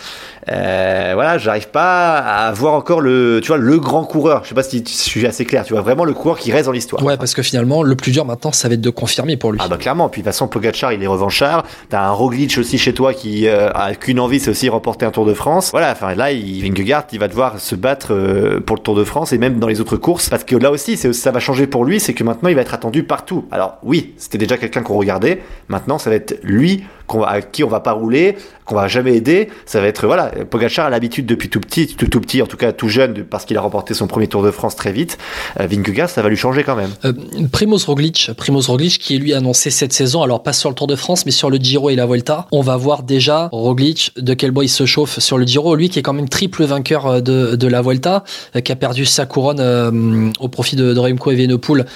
Euh, 0.50 1.10
voilà, 1.12 1.36
j'arrive 1.36 1.68
pas 1.68 2.16
à 2.16 2.50
voir 2.52 2.72
encore 2.72 3.02
le, 3.02 3.40
tu 3.42 3.48
vois, 3.48 3.58
le 3.58 3.78
grand 3.78 4.04
coureur. 4.04 4.42
Je 4.44 4.48
sais 4.48 4.54
pas 4.54 4.62
si 4.62 4.82
je 4.86 4.90
suis 4.90 5.26
assez 5.26 5.44
clair. 5.44 5.64
Tu 5.64 5.74
vois 5.74 5.82
vraiment 5.82 6.04
le 6.04 6.14
coureur 6.14 6.38
qui 6.38 6.50
reste 6.50 6.64
dans 6.66 6.72
l'histoire. 6.72 7.02
Ouais, 7.04 7.18
parce 7.18 7.34
que 7.34 7.42
finalement, 7.42 7.82
le 7.82 7.94
plus 7.94 8.10
dur 8.10 8.24
maintenant, 8.24 8.52
ça 8.52 8.68
va 8.68 8.74
être 8.74 8.80
de 8.80 8.90
confirmer 8.90 9.36
pour 9.36 9.52
lui. 9.52 9.60
Ah 9.62 9.68
bah 9.68 9.76
clairement, 9.76 10.08
puis 10.08 10.22
de 10.22 10.24
toute 10.24 10.32
façon 10.32 10.48
Pogacar 10.48 10.92
il 10.92 11.02
est 11.02 11.06
revanchard, 11.06 11.64
t'as 11.90 12.02
un 12.02 12.10
Roglic 12.10 12.56
aussi 12.58 12.78
chez 12.78 12.94
toi 12.94 13.12
qui 13.12 13.46
euh, 13.46 13.70
a 13.72 13.94
qu'une 13.94 14.20
envie 14.20 14.40
c'est 14.40 14.50
aussi 14.50 14.68
remporter 14.68 15.04
un 15.04 15.10
Tour 15.10 15.26
de 15.26 15.34
France. 15.34 15.70
Voilà, 15.72 15.92
enfin 15.92 16.14
là 16.14 16.32
il, 16.32 16.62
Vingegaard 16.62 17.04
il 17.12 17.18
va 17.18 17.28
devoir 17.28 17.60
se 17.60 17.74
battre 17.74 18.08
euh, 18.12 18.60
pour 18.60 18.76
le 18.76 18.82
Tour 18.82 18.94
de 18.94 19.04
France 19.04 19.32
et 19.32 19.38
même 19.38 19.58
dans 19.58 19.66
les 19.66 19.80
autres 19.80 19.96
courses 19.96 20.28
parce 20.28 20.44
que 20.44 20.56
là 20.56 20.70
aussi 20.70 20.96
ça 20.96 21.30
va 21.30 21.40
changer 21.40 21.66
pour 21.66 21.84
lui, 21.84 22.00
c'est 22.00 22.14
que 22.14 22.24
maintenant 22.24 22.48
il 22.48 22.54
va 22.54 22.62
être 22.62 22.74
attendu 22.78 23.02
partout. 23.02 23.46
Alors 23.50 23.78
oui, 23.82 24.14
c'était 24.16 24.38
déjà 24.38 24.56
quelqu'un 24.56 24.82
qu'on 24.82 24.96
regardait, 24.96 25.42
maintenant 25.68 25.98
ça 25.98 26.10
va 26.10 26.16
être 26.16 26.38
lui 26.42 26.84
qu'on 27.08 27.24
à 27.24 27.40
qui 27.40 27.64
on 27.64 27.68
va 27.68 27.80
pas 27.80 27.92
rouler, 27.92 28.36
qu'on 28.64 28.76
va 28.76 28.86
jamais 28.86 29.16
aider, 29.16 29.48
ça 29.66 29.80
va 29.80 29.88
être 29.88 30.06
voilà, 30.06 30.30
Pogacar 30.48 30.86
a 30.86 30.90
l'habitude 30.90 31.26
depuis 31.26 31.48
tout 31.48 31.58
petit, 31.58 31.88
tout, 31.88 32.06
tout 32.06 32.20
petit 32.20 32.40
en 32.42 32.46
tout 32.46 32.56
cas 32.56 32.72
tout 32.72 32.88
jeune 32.88 33.24
parce 33.24 33.44
qu'il 33.44 33.56
a 33.56 33.60
remporté 33.60 33.94
son 33.94 34.06
premier 34.06 34.28
Tour 34.28 34.42
de 34.42 34.50
France 34.52 34.76
très 34.76 34.92
vite. 34.92 35.18
Euh, 35.58 35.66
ça 36.06 36.22
va 36.22 36.28
lui 36.28 36.36
changer 36.36 36.62
quand 36.62 36.76
même. 36.76 36.90
Euh, 37.04 37.12
Primoz 37.50 37.84
Roglic, 37.86 38.30
Primoz 38.36 38.68
Roglic 38.68 38.98
qui 38.98 39.16
est 39.16 39.18
lui 39.18 39.32
annoncé 39.34 39.70
cette 39.70 39.92
saison, 39.92 40.22
alors 40.22 40.42
pas 40.42 40.52
sur 40.52 40.68
le 40.68 40.74
Tour 40.74 40.86
de 40.86 40.96
France, 40.96 41.24
mais 41.26 41.32
sur 41.32 41.50
le 41.50 41.56
Giro 41.56 41.90
et 41.90 41.96
la 41.96 42.06
Vuelta. 42.06 42.46
On 42.52 42.60
va 42.60 42.76
voir 42.76 43.02
déjà 43.02 43.48
Roglic 43.52 44.12
de 44.16 44.34
quel 44.34 44.50
bois 44.50 44.64
il 44.64 44.68
se 44.68 44.86
chauffe 44.86 45.18
sur 45.18 45.38
le 45.38 45.46
Giro. 45.46 45.74
Lui 45.74 45.88
qui 45.88 45.98
est 45.98 46.02
quand 46.02 46.12
même 46.12 46.28
triple 46.28 46.64
vainqueur 46.64 47.06
euh, 47.06 47.20
de, 47.20 47.56
de 47.56 47.66
la 47.66 47.82
Vuelta, 47.82 48.24
euh, 48.54 48.60
qui 48.60 48.72
a 48.72 48.76
perdu 48.76 49.04
sa 49.04 49.26
couronne 49.26 49.60
euh, 49.60 50.30
au 50.40 50.48
profit 50.48 50.76
de, 50.76 50.92
de 50.92 50.98
Remco 50.98 51.30
Evenepoel. 51.30 51.86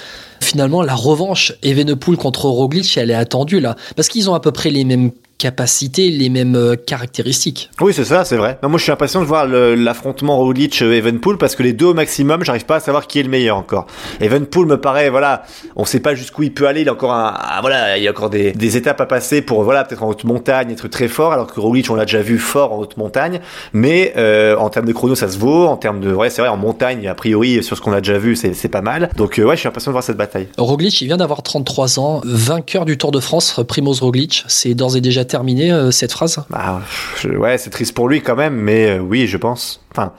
Finalement, 0.40 0.82
la 0.82 0.94
revanche 0.94 1.52
Evenepoel 1.62 2.16
contre 2.16 2.46
Roglic, 2.46 2.96
elle 2.96 3.10
est 3.12 3.14
attendue 3.14 3.60
là, 3.60 3.76
parce 3.94 4.08
qu'ils 4.08 4.28
ont 4.28 4.34
à 4.34 4.40
peu 4.40 4.50
près 4.50 4.70
les 4.70 4.84
mêmes 4.84 5.01
capacités, 5.42 6.08
les 6.10 6.28
mêmes 6.28 6.54
euh, 6.54 6.76
caractéristiques. 6.76 7.68
Oui, 7.80 7.92
c'est 7.92 8.04
ça, 8.04 8.24
c'est 8.24 8.36
vrai. 8.36 8.60
Non, 8.62 8.68
moi, 8.68 8.78
je 8.78 8.84
suis 8.84 8.92
impatient 8.92 9.20
de 9.20 9.26
voir 9.26 9.44
l'affrontement 9.48 10.36
Roglic-Evenpool 10.36 11.36
parce 11.36 11.56
que 11.56 11.64
les 11.64 11.72
deux 11.72 11.86
au 11.86 11.94
maximum, 11.94 12.44
j'arrive 12.44 12.64
pas 12.64 12.76
à 12.76 12.80
savoir 12.80 13.08
qui 13.08 13.18
est 13.18 13.24
le 13.24 13.28
meilleur 13.28 13.56
encore. 13.56 13.88
Evenpool 14.20 14.66
me 14.66 14.80
paraît, 14.80 15.10
voilà, 15.10 15.42
on 15.74 15.84
sait 15.84 15.98
pas 15.98 16.14
jusqu'où 16.14 16.44
il 16.44 16.54
peut 16.54 16.68
aller. 16.68 16.82
Il 16.82 16.88
a 16.88 16.92
encore 16.92 17.12
un, 17.12 17.34
ah, 17.36 17.58
voilà, 17.60 17.98
il 17.98 18.04
y 18.04 18.06
a 18.06 18.12
encore 18.12 18.30
des, 18.30 18.52
des 18.52 18.76
étapes 18.76 19.00
à 19.00 19.06
passer 19.06 19.42
pour, 19.42 19.64
voilà, 19.64 19.82
peut-être 19.82 20.04
en 20.04 20.08
haute 20.10 20.22
montagne, 20.22 20.70
être 20.70 20.86
très 20.86 21.08
fort. 21.08 21.32
Alors 21.32 21.48
que 21.48 21.58
Roglic, 21.58 21.90
on 21.90 21.96
l'a 21.96 22.04
déjà 22.04 22.22
vu 22.22 22.38
fort 22.38 22.72
en 22.72 22.78
haute 22.78 22.96
montagne. 22.96 23.40
Mais 23.72 24.12
euh, 24.16 24.56
en 24.56 24.70
termes 24.70 24.86
de 24.86 24.92
chrono, 24.92 25.16
ça 25.16 25.28
se 25.28 25.38
vaut. 25.38 25.66
En 25.66 25.76
termes 25.76 25.98
de, 25.98 26.14
ouais, 26.14 26.30
c'est 26.30 26.40
vrai, 26.40 26.50
en 26.50 26.56
montagne, 26.56 27.08
a 27.08 27.16
priori, 27.16 27.64
sur 27.64 27.76
ce 27.76 27.82
qu'on 27.82 27.92
a 27.92 28.00
déjà 28.00 28.18
vu, 28.18 28.36
c'est 28.36 28.54
c'est 28.54 28.68
pas 28.68 28.82
mal. 28.82 29.10
Donc, 29.16 29.40
euh, 29.40 29.44
ouais, 29.44 29.56
je 29.56 29.60
suis 29.60 29.68
impatient 29.68 29.90
de 29.90 29.94
voir 29.94 30.04
cette 30.04 30.16
bataille. 30.16 30.46
Roglic, 30.56 31.00
il 31.00 31.06
vient 31.06 31.16
d'avoir 31.16 31.42
33 31.42 31.98
ans, 31.98 32.20
vainqueur 32.24 32.84
du 32.84 32.96
Tour 32.96 33.10
de 33.10 33.18
France, 33.18 33.58
Primoz 33.66 34.00
Roglic. 34.00 34.44
C'est 34.46 34.74
d'ores 34.74 34.96
et 34.96 35.00
déjà 35.00 35.24
terminé 35.32 35.72
euh, 35.72 35.90
cette 35.90 36.12
phrase? 36.12 36.44
Bah, 36.50 36.82
ouais, 37.24 37.56
c'est 37.56 37.70
triste 37.70 37.94
pour 37.94 38.06
lui 38.06 38.20
quand 38.20 38.36
même, 38.36 38.54
mais 38.54 38.90
euh, 38.90 38.98
oui, 38.98 39.26
je 39.26 39.38
pense. 39.38 39.82
Enfin, 39.90 40.12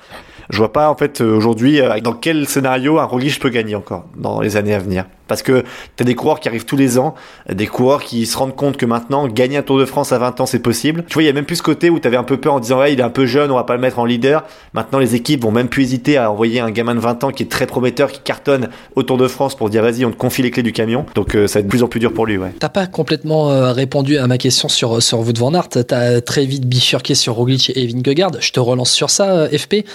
je 0.49 0.57
vois 0.57 0.73
pas 0.73 0.89
en 0.89 0.95
fait 0.95 1.21
euh, 1.21 1.35
aujourd'hui 1.35 1.79
dans 2.01 2.13
quel 2.13 2.47
scénario 2.47 2.97
un 2.99 3.05
Roglic 3.05 3.39
peut 3.39 3.49
gagner 3.49 3.75
encore 3.75 4.05
dans 4.17 4.41
les 4.41 4.57
années 4.57 4.73
à 4.73 4.79
venir. 4.79 5.05
Parce 5.27 5.41
que 5.41 5.63
t'as 5.95 6.03
des 6.03 6.15
coureurs 6.15 6.39
qui 6.39 6.47
arrivent 6.47 6.65
tous 6.65 6.77
les 6.77 6.97
ans, 6.97 7.15
des 7.49 7.67
coureurs 7.67 8.03
qui 8.03 8.25
se 8.25 8.37
rendent 8.37 8.55
compte 8.55 8.77
que 8.77 8.85
maintenant 8.85 9.27
gagner 9.27 9.57
un 9.57 9.61
Tour 9.61 9.79
de 9.79 9.85
France 9.85 10.11
à 10.11 10.17
20 10.17 10.41
ans 10.41 10.45
c'est 10.45 10.59
possible. 10.59 11.05
Tu 11.07 11.13
vois, 11.13 11.23
il 11.23 11.25
y 11.25 11.29
a 11.29 11.33
même 11.33 11.45
plus 11.45 11.57
ce 11.57 11.63
côté 11.63 11.89
où 11.89 11.99
t'avais 11.99 12.17
un 12.17 12.23
peu 12.23 12.37
peur 12.37 12.53
en 12.53 12.59
disant 12.59 12.79
ouais 12.79 12.93
il 12.93 12.99
est 12.99 13.03
un 13.03 13.09
peu 13.09 13.25
jeune, 13.25 13.51
on 13.51 13.55
va 13.55 13.63
pas 13.63 13.75
le 13.75 13.81
mettre 13.81 13.99
en 13.99 14.05
leader. 14.05 14.43
Maintenant 14.73 14.99
les 14.99 15.15
équipes 15.15 15.43
vont 15.43 15.51
même 15.51 15.69
plus 15.69 15.83
hésiter 15.83 16.17
à 16.17 16.31
envoyer 16.31 16.59
un 16.59 16.71
gamin 16.71 16.95
de 16.95 16.99
20 16.99 17.23
ans 17.23 17.31
qui 17.31 17.43
est 17.43 17.51
très 17.51 17.67
prometteur, 17.67 18.11
qui 18.11 18.19
cartonne 18.19 18.69
au 18.95 19.03
Tour 19.03 19.17
de 19.17 19.27
France 19.27 19.55
pour 19.55 19.69
dire 19.69 19.81
vas-y 19.81 20.05
on 20.05 20.11
te 20.11 20.17
confie 20.17 20.41
les 20.41 20.51
clés 20.51 20.63
du 20.63 20.73
camion. 20.73 21.05
Donc 21.15 21.35
euh, 21.35 21.47
ça 21.47 21.55
va 21.55 21.59
être 21.61 21.67
de 21.67 21.69
plus 21.69 21.83
en 21.83 21.87
plus 21.87 21.99
dur 21.99 22.13
pour 22.13 22.25
lui, 22.25 22.37
ouais. 22.37 22.53
T'as 22.59 22.69
pas 22.69 22.87
complètement 22.87 23.51
euh, 23.51 23.71
répondu 23.71 24.17
à 24.17 24.27
ma 24.27 24.37
question 24.37 24.67
sur, 24.67 25.01
sur 25.01 25.19
Wout 25.19 25.37
van 25.37 25.53
Aert. 25.53 25.69
T'as 25.69 26.21
très 26.21 26.45
vite 26.45 26.65
bifurqué 26.65 27.15
sur 27.15 27.35
Roglic 27.35 27.71
et 27.75 27.87
Vingegaard. 27.87 28.31
Je 28.39 28.51
te 28.51 28.59
relance 28.59 28.91
sur 28.91 29.09
ça, 29.09 29.31
euh, 29.31 29.57
FP. 29.57 29.85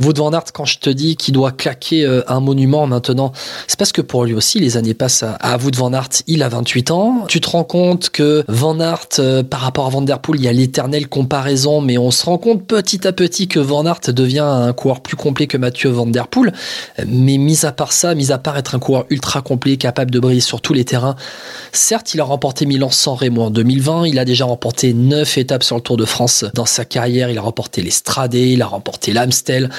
Wout 0.00 0.14
van 0.16 0.32
Aert, 0.32 0.52
quand 0.52 0.64
je 0.64 0.78
te 0.78 0.90
dis 0.90 1.16
qu'il 1.16 1.34
doit 1.34 1.52
claquer 1.52 2.04
euh, 2.04 2.22
un 2.28 2.40
monument 2.40 2.86
maintenant, 2.86 3.32
c'est 3.66 3.78
parce 3.78 3.92
que 3.92 4.02
pour 4.02 4.24
lui 4.24 4.34
aussi, 4.34 4.60
les 4.60 4.76
années 4.76 4.94
passent 4.94 5.22
à, 5.22 5.56
Wout 5.58 5.70
van 5.74 5.92
Aert. 5.92 6.22
Il 6.26 6.42
a 6.42 6.48
28 6.48 6.90
ans. 6.90 7.24
Tu 7.28 7.40
te 7.40 7.50
rends 7.50 7.64
compte 7.64 8.10
que 8.10 8.44
Van 8.48 8.78
Aert, 8.80 9.08
euh, 9.18 9.42
par 9.42 9.60
rapport 9.60 9.86
à 9.86 9.90
Van 9.90 10.02
Der 10.02 10.18
Poel, 10.18 10.40
il 10.40 10.44
y 10.44 10.48
a 10.48 10.52
l'éternelle 10.52 11.08
comparaison, 11.08 11.80
mais 11.80 11.98
on 11.98 12.10
se 12.10 12.24
rend 12.24 12.38
compte 12.38 12.64
petit 12.66 13.06
à 13.06 13.12
petit 13.12 13.48
que 13.48 13.58
Van 13.58 13.86
Aert 13.86 14.00
devient 14.08 14.40
un 14.40 14.72
coureur 14.72 15.00
plus 15.00 15.16
complet 15.16 15.46
que 15.46 15.56
Mathieu 15.56 15.90
Van 15.90 16.06
Der 16.06 16.28
Poel. 16.28 16.52
Mais 17.06 17.38
mis 17.38 17.64
à 17.64 17.72
part 17.72 17.92
ça, 17.92 18.14
mis 18.14 18.32
à 18.32 18.38
part 18.38 18.56
être 18.56 18.74
un 18.74 18.78
coureur 18.78 19.06
ultra 19.10 19.42
complet, 19.42 19.76
capable 19.76 20.10
de 20.10 20.20
briller 20.20 20.40
sur 20.40 20.60
tous 20.60 20.72
les 20.72 20.84
terrains, 20.84 21.16
certes, 21.72 22.14
il 22.14 22.20
a 22.20 22.24
remporté 22.24 22.66
Milan 22.66 22.90
sans 22.90 23.14
Remo 23.14 23.42
en 23.42 23.50
2020. 23.50 24.06
Il 24.06 24.18
a 24.18 24.24
déjà 24.24 24.44
remporté 24.44 24.92
9 24.94 25.38
étapes 25.38 25.62
sur 25.62 25.76
le 25.76 25.82
Tour 25.82 25.96
de 25.96 26.04
France 26.04 26.44
dans 26.54 26.66
sa 26.66 26.84
carrière. 26.84 27.30
Il 27.30 27.38
a 27.38 27.42
remporté 27.42 27.82
les 27.82 27.90
il 28.34 28.62
a 28.62 28.66
remporté 28.66 29.12
l'Amstel. 29.12 29.70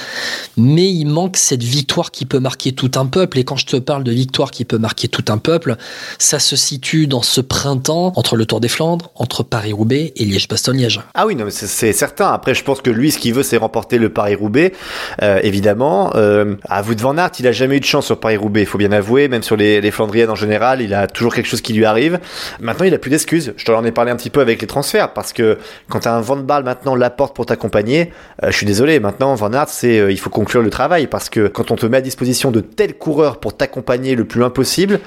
Mais 0.58 0.86
il 0.92 1.06
manque 1.06 1.38
cette 1.38 1.64
victoire 1.64 2.12
qui 2.12 2.26
peut 2.26 2.40
marquer 2.40 2.72
tout 2.72 2.92
un 2.96 3.06
peuple. 3.06 3.40
Et 3.40 3.44
quand 3.44 3.56
je 3.58 3.66
te 3.66 3.78
parle 3.78 4.04
de 4.04 4.12
victoire 4.12 4.52
qui 4.52 4.66
peut 4.66 4.78
marquer 4.78 5.08
tout 5.08 5.26
un 5.30 5.38
peuple, 5.38 5.76
ça 6.20 6.40
se 6.40 6.56
situe 6.56 7.08
dans 7.08 7.22
ce 7.22 7.42
printemps 7.42 8.14
entre 8.16 8.36
le 8.36 8.46
Tour 8.46 8.60
des 8.60 8.68
Flandres, 8.68 9.12
entre 9.16 9.44
Paris-Roubaix 9.44 10.14
et 10.16 10.26
Liège-Bastogne-Liège. 10.26 11.02
Ah 11.14 11.26
oui, 11.28 11.36
non, 11.36 11.46
c'est- 11.50 11.94
certain. 11.94 12.32
Après, 12.32 12.54
je 12.56 12.64
pense 12.64 12.82
que 12.82 12.90
lui, 12.90 13.12
ce 13.12 13.18
qu'il 13.18 13.34
veut, 13.34 13.44
c'est 13.44 13.58
remporter 13.58 13.98
le 13.98 14.10
Paris-Roubaix, 14.10 14.74
euh, 15.22 15.40
évidemment. 15.44 16.12
Euh, 16.16 16.56
à 16.68 16.82
vous 16.82 16.96
de 16.96 17.02
Van 17.02 17.18
Aert, 17.18 17.32
il 17.40 17.48
a 17.48 17.52
jamais 17.52 17.78
eu 17.78 17.80
de 17.80 17.86
chance 17.86 18.06
sur 18.06 18.20
Paris-Roubaix, 18.20 18.62
il 18.62 18.66
faut 18.66 18.78
bien 18.78 18.92
avouer. 18.92 19.28
Même 19.28 19.44
sur 19.44 19.56
les, 19.56 19.82
les 19.82 19.92
Flandriennes 19.92 20.30
en 20.30 20.36
général, 20.36 20.82
il 20.82 20.94
a 20.94 21.08
toujours 21.08 21.34
quelque 21.34 21.48
chose 21.48 21.62
qui 21.62 21.74
lui 21.74 21.86
arrive. 21.86 22.20
Maintenant, 22.60 22.86
il 22.86 22.94
a 22.94 22.98
plus 23.00 23.10
d'excuses. 23.12 23.54
Je 23.58 23.66
t'en 23.66 23.84
ai 23.84 23.92
parlé 23.92 24.12
un 24.12 24.16
petit 24.16 24.30
peu 24.30 24.42
avec 24.42 24.62
les 24.62 24.68
transferts, 24.68 25.14
parce 25.14 25.34
que 25.34 25.58
quand 25.90 26.02
t'as 26.02 26.14
un 26.14 26.22
Van 26.22 26.38
Baal 26.38 26.64
maintenant 26.64 26.96
l'apporte 26.96 27.36
pour 27.36 27.46
t'accompagner, 27.46 28.12
euh, 28.44 28.52
je 28.52 28.56
suis 28.58 28.66
désolé. 28.66 29.00
Maintenant, 29.00 29.34
Van 29.36 29.52
Aert, 29.54 29.70
c'est 29.70 29.97
euh, 30.00 30.12
il 30.12 30.20
faut 30.20 30.30
conclure 30.30 30.62
le 30.62 30.70
travail, 30.70 31.08
parce 31.08 31.30
que 31.30 31.48
quand 31.48 31.72
on 31.72 31.76
te 31.76 31.86
met 31.86 31.98
à 31.98 32.02
disposition 32.02 32.52
de 32.52 32.62
tels 32.62 32.98
coureurs 32.98 33.40
pour 33.40 33.56
t'accompagner 33.56 34.16
le 34.16 34.26
plus 34.26 34.40
loin 34.40 34.50
possible. 34.50 35.00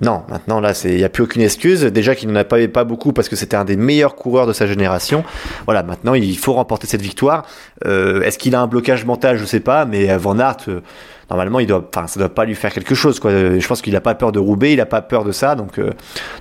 Non, 0.00 0.22
maintenant 0.28 0.60
là, 0.60 0.80
il 0.84 0.98
y 0.98 1.02
a 1.02 1.08
plus 1.08 1.24
aucune 1.24 1.42
excuse. 1.42 1.82
Déjà 1.82 2.14
qu'il 2.14 2.30
n'en 2.30 2.36
a 2.36 2.44
pas 2.44 2.84
beaucoup 2.84 3.12
parce 3.12 3.28
que 3.28 3.34
c'était 3.34 3.56
un 3.56 3.64
des 3.64 3.76
meilleurs 3.76 4.14
coureurs 4.14 4.46
de 4.46 4.52
sa 4.52 4.66
génération. 4.66 5.24
Voilà, 5.64 5.82
maintenant 5.82 6.14
il 6.14 6.38
faut 6.38 6.52
remporter 6.52 6.86
cette 6.86 7.02
victoire. 7.02 7.46
Euh, 7.84 8.22
Est-ce 8.22 8.38
qu'il 8.38 8.54
a 8.54 8.60
un 8.60 8.68
blocage 8.68 9.04
mental? 9.04 9.38
Je 9.38 9.44
sais 9.44 9.58
pas, 9.58 9.86
mais 9.86 10.16
Van 10.16 10.38
Aert, 10.38 10.58
euh, 10.68 10.82
normalement, 11.30 11.60
il 11.60 11.66
doit, 11.66 11.88
enfin, 11.94 12.06
ça 12.06 12.18
doit 12.20 12.28
pas 12.28 12.44
lui 12.44 12.54
faire 12.54 12.72
quelque 12.72 12.94
chose. 12.94 13.20
Quoi. 13.20 13.30
Euh, 13.30 13.60
Je 13.60 13.66
pense 13.68 13.82
qu'il 13.82 13.94
a 13.96 14.00
pas 14.00 14.14
peur 14.14 14.32
de 14.32 14.38
Roubaix, 14.38 14.72
il 14.72 14.80
a 14.80 14.86
pas 14.86 15.02
peur 15.02 15.24
de 15.24 15.32
ça. 15.32 15.54
Donc 15.54 15.78
euh, 15.78 15.90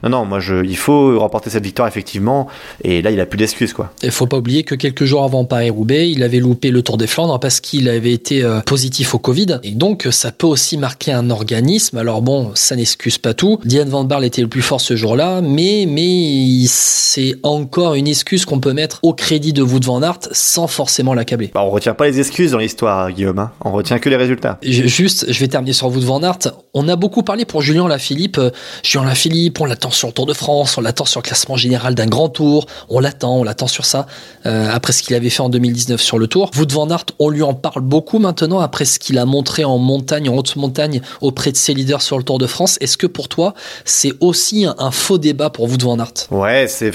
non, 0.04 0.10
non, 0.10 0.26
moi, 0.26 0.39
je, 0.39 0.63
il 0.65 0.78
faut 0.78 1.19
remporter 1.19 1.50
cette 1.50 1.63
victoire 1.63 1.88
effectivement. 1.88 2.47
Et 2.84 3.02
là, 3.02 3.12
il 3.12 3.19
a 3.19 3.26
plus 3.26 3.38
d'excuses, 3.38 3.73
quoi. 3.73 3.91
Il 4.04 4.12
faut 4.12 4.28
pas 4.28 4.38
oublier 4.38 4.63
que 4.63 4.76
quelques 4.76 5.06
jours 5.06 5.23
avant 5.23 5.45
Paris-Roubaix, 5.45 6.10
il 6.10 6.23
avait 6.23 6.39
loupé 6.39 6.71
le 6.71 6.82
Tour 6.82 6.97
des 6.97 7.08
Flandres 7.08 7.39
parce 7.39 7.60
qu'il 7.60 7.89
avait 7.89 8.13
été 8.13 8.43
euh, 8.43 8.60
positif 8.62 9.13
au 9.15 9.19
Covid. 9.19 9.60
Et 9.63 9.71
donc, 9.71 10.08
ça 10.12 10.32
peut 10.32 10.47
aussi 10.47 10.78
marquer 10.78 11.12
un 11.12 11.30
organisme. 11.30 11.97
Alors 11.97 12.21
bon, 12.21 12.52
ça 12.56 12.76
n'excuse 12.76 13.17
pas 13.17 13.34
tout. 13.34 13.60
Diane 13.65 13.89
Van 13.89 14.04
Barle 14.04 14.26
était 14.26 14.41
le 14.41 14.47
plus 14.47 14.62
fort 14.62 14.82
ce 14.82 14.95
jour-là, 14.95 15.41
mais, 15.41 15.86
mais 15.88 16.63
c'est 16.67 17.36
encore 17.43 17.95
une 17.95 18.08
excuse 18.08 18.45
qu'on 18.45 18.60
peut 18.60 18.73
mettre 18.73 19.00
au 19.04 19.13
crédit 19.13 19.54
de 19.54 19.62
Wout 19.62 19.84
van 19.84 20.02
Aert 20.02 20.19
sans 20.32 20.67
forcément 20.67 21.13
l'accabler. 21.13 21.52
Bah, 21.54 21.62
on 21.63 21.69
retient 21.69 21.93
pas 21.93 22.06
les 22.08 22.19
excuses 22.19 22.52
dans 22.52 22.58
l'histoire, 22.60 23.12
Guillaume. 23.12 23.39
Hein. 23.39 23.52
On 23.63 23.71
retient 23.71 24.00
que 24.00 24.10
les 24.10 24.15
résultats. 24.15 24.58
Je- 24.63 24.76
Juste, 24.85 25.25
je 25.31 25.39
vais 25.39 25.47
terminer 25.47 25.73
sur 25.73 25.87
Wout 25.87 26.01
van 26.01 26.21
Aert. 26.21 26.53
On 26.73 26.87
a 26.87 26.95
beaucoup 26.95 27.23
parlé 27.23 27.45
pour 27.45 27.61
Julien 27.61 27.87
Lafilippe. 27.87 28.37
Euh, 28.37 28.51
Julien 28.83 29.05
Lafilippe, 29.05 29.59
on 29.59 29.65
l'attend 29.65 29.91
sur 29.91 30.07
le 30.07 30.13
Tour 30.13 30.25
de 30.25 30.33
France, 30.33 30.77
on 30.77 30.81
l'attend 30.81 31.05
sur 31.05 31.21
le 31.21 31.23
classement 31.23 31.55
général 31.55 31.95
d'un 31.95 32.05
grand 32.05 32.29
tour, 32.29 32.67
on 32.89 32.99
l'attend, 32.99 33.37
on 33.37 33.43
l'attend 33.43 33.67
sur 33.67 33.85
ça, 33.85 34.05
euh, 34.45 34.69
après 34.71 34.93
ce 34.93 35.01
qu'il 35.01 35.15
avait 35.15 35.29
fait 35.29 35.41
en 35.41 35.49
2019 35.49 35.99
sur 35.99 36.19
le 36.19 36.27
Tour. 36.27 36.51
Wout 36.57 36.71
van 36.71 36.89
Aert, 36.89 37.05
on 37.19 37.29
lui 37.29 37.41
en 37.41 37.53
parle 37.53 37.81
beaucoup 37.81 38.19
maintenant, 38.19 38.59
après 38.59 38.85
ce 38.85 38.99
qu'il 38.99 39.17
a 39.17 39.25
montré 39.25 39.63
en 39.63 39.77
montagne, 39.77 40.29
en 40.29 40.35
haute 40.35 40.55
montagne, 40.55 41.01
auprès 41.21 41.51
de 41.51 41.57
ses 41.57 41.73
leaders 41.73 42.01
sur 42.01 42.17
le 42.17 42.23
Tour 42.23 42.37
de 42.37 42.47
France. 42.47 42.77
Est-ce 42.81 42.97
que 42.97 43.07
pour 43.07 43.27
toi, 43.27 43.53
c'est 43.85 44.13
aussi 44.19 44.65
un, 44.65 44.91
faux 44.91 45.17
débat 45.17 45.49
pour 45.49 45.65
Wout 45.65 45.81
van 45.81 45.99
Aert? 45.99 46.13
Ouais, 46.31 46.67
c'est, 46.67 46.91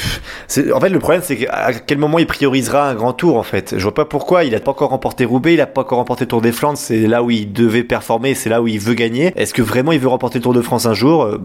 en 0.73 0.81
fait, 0.81 0.89
le 0.89 0.99
problème, 0.99 1.23
c'est 1.25 1.49
à 1.49 1.73
quel 1.73 1.99
moment 1.99 2.19
il 2.19 2.27
priorisera 2.27 2.89
un 2.89 2.95
grand 2.95 3.13
tour, 3.13 3.37
en 3.37 3.43
fait? 3.43 3.75
Je 3.77 3.83
vois 3.83 3.95
pas 3.95 4.05
pourquoi. 4.05 4.45
Il 4.45 4.55
a 4.55 4.61
pas 4.61 4.71
encore 4.71 4.91
remporté 4.91 5.25
Roubaix, 5.25 5.55
il 5.55 5.61
a 5.61 5.67
pas 5.67 5.81
encore 5.81 5.99
remporté 5.99 6.27
Tour 6.27 6.41
des 6.41 6.53
Flandres. 6.53 6.79
C'est 6.79 7.07
là 7.07 7.23
où 7.23 7.31
il 7.31 7.53
devait 7.53 7.72
performer, 7.81 8.35
c'est 8.35 8.51
là 8.51 8.63
où 8.63 8.69
il 8.69 8.79
veut 8.79 8.95
gagner. 8.95 9.33
Est-ce 9.37 9.55
que 9.55 9.63
vraiment 9.63 9.93
il 9.93 9.99
veut 9.99 10.09
remporter 10.09 10.39
le 10.39 10.43
Tour 10.43 10.55
de 10.55 10.61
France 10.61 10.87
un 10.87 10.95
jour? 10.95 11.25
Euh, 11.25 11.39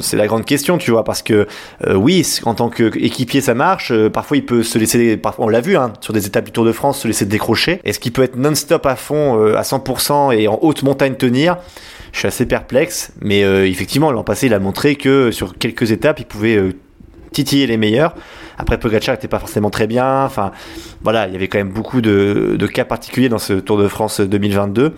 C'est 0.00 0.16
la 0.16 0.26
grande 0.26 0.44
question, 0.44 0.78
tu 0.78 0.90
vois, 0.90 1.04
parce 1.04 1.22
que 1.22 1.46
euh, 1.86 1.94
oui, 1.94 2.26
en 2.44 2.54
tant 2.54 2.70
qu'équipier, 2.70 3.40
ça 3.40 3.54
marche. 3.54 3.90
Euh, 3.92 4.10
parfois, 4.10 4.36
il 4.36 4.46
peut 4.46 4.62
se 4.62 4.78
laisser, 4.78 5.16
parfois, 5.16 5.44
on 5.44 5.48
l'a 5.48 5.60
vu, 5.60 5.76
hein, 5.76 5.92
sur 6.00 6.12
des 6.12 6.26
étapes 6.26 6.46
du 6.46 6.52
Tour 6.52 6.64
de 6.64 6.72
France, 6.72 7.00
se 7.00 7.08
laisser 7.08 7.26
décrocher. 7.26 7.80
Est-ce 7.84 8.00
qu'il 8.00 8.12
peut 8.12 8.22
être 8.22 8.36
non-stop 8.36 8.86
à 8.86 8.96
fond, 8.96 9.54
à 9.54 9.62
100% 9.62 10.36
et 10.36 10.48
en 10.48 10.58
haute 10.62 10.82
montagne 10.82 11.14
tenir? 11.14 11.58
Je 12.12 12.20
suis 12.20 12.28
assez 12.28 12.46
perplexe, 12.46 13.12
mais 13.20 13.40
effectivement, 13.68 14.12
l'an 14.12 14.22
passé, 14.22 14.46
il 14.46 14.54
a 14.54 14.60
montré 14.60 14.94
que 14.94 15.32
sur 15.32 15.58
quelques 15.58 15.90
étapes, 15.90 16.20
il 16.20 16.26
pouvait 16.26 16.60
titiller 17.32 17.66
les 17.66 17.76
meilleurs. 17.76 18.14
Après, 18.58 18.78
Pogacar 18.78 19.14
était 19.14 19.28
pas 19.28 19.38
forcément 19.38 19.70
très 19.70 19.86
bien. 19.86 20.24
Enfin, 20.24 20.52
voilà, 21.02 21.26
il 21.26 21.32
y 21.32 21.36
avait 21.36 21.48
quand 21.48 21.58
même 21.58 21.72
beaucoup 21.72 22.00
de, 22.00 22.66
cas 22.72 22.84
particuliers 22.84 23.28
dans 23.28 23.38
ce 23.38 23.54
Tour 23.54 23.78
de 23.78 23.88
France 23.88 24.20
2022. 24.20 24.94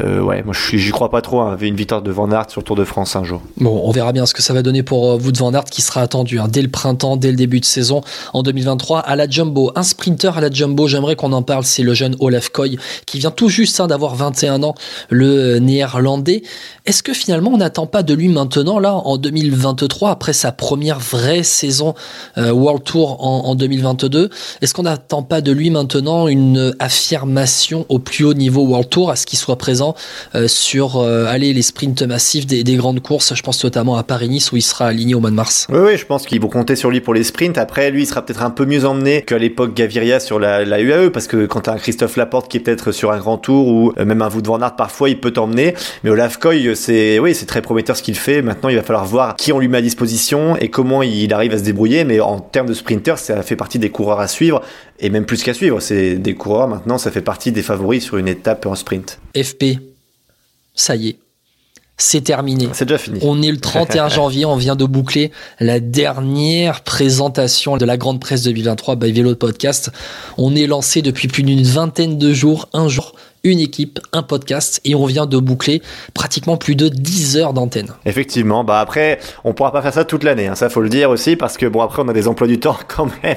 Euh, 0.00 0.20
ouais, 0.20 0.42
moi, 0.42 0.54
j'y 0.54 0.90
crois 0.90 1.10
pas 1.10 1.22
trop. 1.22 1.40
Hein, 1.40 1.56
une 1.60 1.76
victoire 1.76 2.02
de 2.02 2.10
Van 2.10 2.30
Aert 2.30 2.50
sur 2.50 2.60
le 2.60 2.66
Tour 2.66 2.76
de 2.76 2.84
France 2.84 3.16
un 3.16 3.24
jour. 3.24 3.40
Bon, 3.56 3.82
on 3.84 3.90
verra 3.90 4.12
bien 4.12 4.26
ce 4.26 4.34
que 4.34 4.42
ça 4.42 4.52
va 4.52 4.62
donner 4.62 4.82
pour 4.82 5.12
euh, 5.12 5.18
Wout 5.18 5.36
van 5.38 5.54
Aert 5.54 5.64
qui 5.64 5.82
sera 5.82 6.02
attendu 6.02 6.38
hein, 6.38 6.48
dès 6.48 6.62
le 6.62 6.68
printemps, 6.68 7.16
dès 7.16 7.30
le 7.30 7.36
début 7.36 7.60
de 7.60 7.64
saison 7.64 8.02
en 8.32 8.42
2023 8.42 9.00
à 9.00 9.16
la 9.16 9.28
Jumbo. 9.28 9.72
Un 9.74 9.82
sprinter 9.82 10.36
à 10.36 10.40
la 10.40 10.50
Jumbo, 10.50 10.86
j'aimerais 10.86 11.16
qu'on 11.16 11.32
en 11.32 11.42
parle, 11.42 11.64
c'est 11.64 11.82
le 11.82 11.94
jeune 11.94 12.16
Olaf 12.20 12.50
Koy 12.50 12.78
qui 13.06 13.18
vient 13.18 13.30
tout 13.30 13.48
juste 13.48 13.80
hein, 13.80 13.86
d'avoir 13.86 14.14
21 14.14 14.62
ans, 14.62 14.74
le 15.10 15.26
euh, 15.26 15.58
néerlandais. 15.60 16.42
Est-ce 16.84 17.02
que 17.02 17.12
finalement 17.12 17.50
on 17.52 17.58
n'attend 17.58 17.86
pas 17.86 18.02
de 18.02 18.14
lui 18.14 18.28
maintenant, 18.28 18.78
là, 18.78 18.94
en 18.94 19.16
2023, 19.16 20.10
après 20.10 20.32
sa 20.32 20.52
première 20.52 20.98
vraie 20.98 21.42
saison 21.42 21.94
euh, 22.38 22.50
World 22.50 22.84
Tour 22.86 23.22
en, 23.24 23.44
en 23.44 23.54
2022 23.54 24.30
Est-ce 24.62 24.72
qu'on 24.72 24.84
n'attend 24.84 25.22
pas 25.22 25.42
de 25.42 25.52
lui 25.52 25.70
maintenant 25.70 26.28
une 26.28 26.74
affirmation 26.78 27.84
au 27.88 27.98
plus 27.98 28.24
haut 28.24 28.34
niveau 28.34 28.62
World 28.62 28.88
Tour, 28.88 29.10
à 29.10 29.16
ce 29.16 29.26
qu'il 29.26 29.38
soit 29.38 29.56
présent 29.56 29.94
euh, 30.34 30.48
sur 30.48 30.96
euh, 30.96 31.30
les 31.36 31.62
sprints 31.62 32.02
massifs 32.02 32.46
des, 32.46 32.64
des 32.64 32.76
grandes 32.76 33.00
courses 33.00 33.34
Je 33.34 33.42
pense 33.42 33.62
notamment 33.62 33.96
à 33.96 34.02
Paris-Nice 34.02 34.52
où 34.52 34.56
il 34.56 34.62
sera 34.62 34.86
aligné 34.86 35.14
au 35.14 35.20
mois 35.20 35.30
de 35.30 35.34
mars. 35.34 35.66
Oui, 35.70 35.96
je 35.96 36.06
pense 36.06 36.24
qu'ils 36.24 36.40
vont 36.40 36.48
compter 36.48 36.76
sur 36.76 36.90
lui 36.90 37.00
pour 37.00 37.12
les 37.12 37.24
sprints. 37.24 37.58
Après, 37.58 37.90
lui, 37.90 38.02
il 38.02 38.06
sera 38.06 38.24
peut-être 38.24 38.42
un 38.42 38.50
peu 38.50 38.64
mieux 38.64 38.86
emmené 38.86 39.22
qu'à 39.22 39.38
l'époque 39.38 39.74
Gaviria 39.74 40.20
sur 40.20 40.38
la, 40.38 40.64
la 40.64 40.80
UAE, 40.80 41.10
parce 41.10 41.26
que 41.26 41.46
quand 41.46 41.62
t'as 41.62 41.72
un 41.72 41.78
Christophe 41.78 42.16
Laporte 42.16 42.48
qui 42.48 42.56
est 42.56 42.60
peut-être 42.60 42.92
sur 42.92 43.12
un 43.12 43.18
grand 43.18 43.38
tour 43.38 43.68
ou 43.68 43.92
euh, 43.98 44.04
même 44.04 44.22
un 44.22 44.28
Wout 44.28 44.46
van 44.46 44.60
Aert, 44.60 44.76
parfois, 44.76 45.10
il 45.10 45.20
peut 45.20 45.32
t'emmener. 45.32 45.74
Mais 46.04 46.10
Olaf 46.10 46.38
Koy, 46.38 46.74
c'est, 46.76 47.18
oui, 47.18 47.34
c'est 47.34 47.46
très 47.46 47.62
prometteur 47.62 47.96
ce 47.96 48.02
qu'il 48.02 48.16
fait. 48.16 48.42
Maintenant, 48.42 48.68
il 48.68 48.76
va 48.76 48.82
falloir 48.82 49.04
voir 49.04 49.36
qui 49.36 49.52
on 49.52 49.58
lui 49.58 49.68
met 49.68 49.78
à 49.78 49.82
disposition 49.82 50.56
et 50.56 50.68
comment 50.68 51.02
il 51.02 51.32
arrive 51.32 51.52
à 51.52 51.58
se 51.58 51.64
débrouiller. 51.64 52.04
Mais 52.04 52.20
en 52.20 52.40
termes 52.40 52.68
de 52.68 52.74
sprinter, 52.76 53.18
ça 53.18 53.42
fait 53.42 53.56
partie 53.56 53.78
des 53.78 53.90
coureurs 53.90 54.20
à 54.20 54.28
suivre 54.28 54.62
et 55.00 55.10
même 55.10 55.26
plus 55.26 55.42
qu'à 55.42 55.54
suivre. 55.54 55.80
C'est 55.80 56.16
des 56.16 56.34
coureurs 56.34 56.68
maintenant, 56.68 56.98
ça 56.98 57.10
fait 57.10 57.22
partie 57.22 57.52
des 57.52 57.62
favoris 57.62 58.04
sur 58.04 58.16
une 58.16 58.28
étape 58.28 58.66
en 58.66 58.74
sprint. 58.74 59.18
FP, 59.36 59.80
ça 60.74 60.96
y 60.96 61.08
est, 61.08 61.18
c'est 61.98 62.22
terminé. 62.22 62.68
C'est 62.72 62.84
déjà 62.84 62.98
fini. 62.98 63.18
On 63.22 63.42
est 63.42 63.50
le 63.50 63.58
31 63.58 64.08
janvier, 64.10 64.44
on 64.44 64.56
vient 64.56 64.76
de 64.76 64.84
boucler 64.84 65.32
la 65.60 65.80
dernière 65.80 66.82
présentation 66.82 67.76
de 67.78 67.84
la 67.84 67.96
grande 67.96 68.20
presse 68.20 68.42
2023 68.42 68.96
by 68.96 69.12
Vélo 69.12 69.34
Podcast. 69.34 69.90
On 70.36 70.54
est 70.54 70.66
lancé 70.66 71.00
depuis 71.00 71.28
plus 71.28 71.42
d'une 71.42 71.62
vingtaine 71.62 72.18
de 72.18 72.32
jours, 72.34 72.68
un 72.74 72.88
jour, 72.88 73.14
une 73.46 73.60
équipe, 73.60 74.00
un 74.12 74.22
podcast, 74.22 74.80
et 74.84 74.94
on 74.94 75.06
vient 75.06 75.26
de 75.26 75.38
boucler 75.38 75.82
pratiquement 76.14 76.56
plus 76.56 76.76
de 76.76 76.88
10 76.88 77.36
heures 77.36 77.52
d'antenne. 77.52 77.88
Effectivement, 78.04 78.64
bah 78.64 78.80
après, 78.80 79.18
on 79.44 79.52
pourra 79.54 79.72
pas 79.72 79.82
faire 79.82 79.94
ça 79.94 80.04
toute 80.04 80.24
l'année, 80.24 80.48
hein, 80.48 80.54
ça 80.54 80.68
faut 80.68 80.80
le 80.80 80.88
dire 80.88 81.10
aussi, 81.10 81.36
parce 81.36 81.56
que 81.56 81.66
bon 81.66 81.80
après 81.80 82.02
on 82.04 82.08
a 82.08 82.12
des 82.12 82.28
emplois 82.28 82.46
du 82.46 82.58
temps 82.58 82.76
quand 82.88 83.08
même 83.22 83.36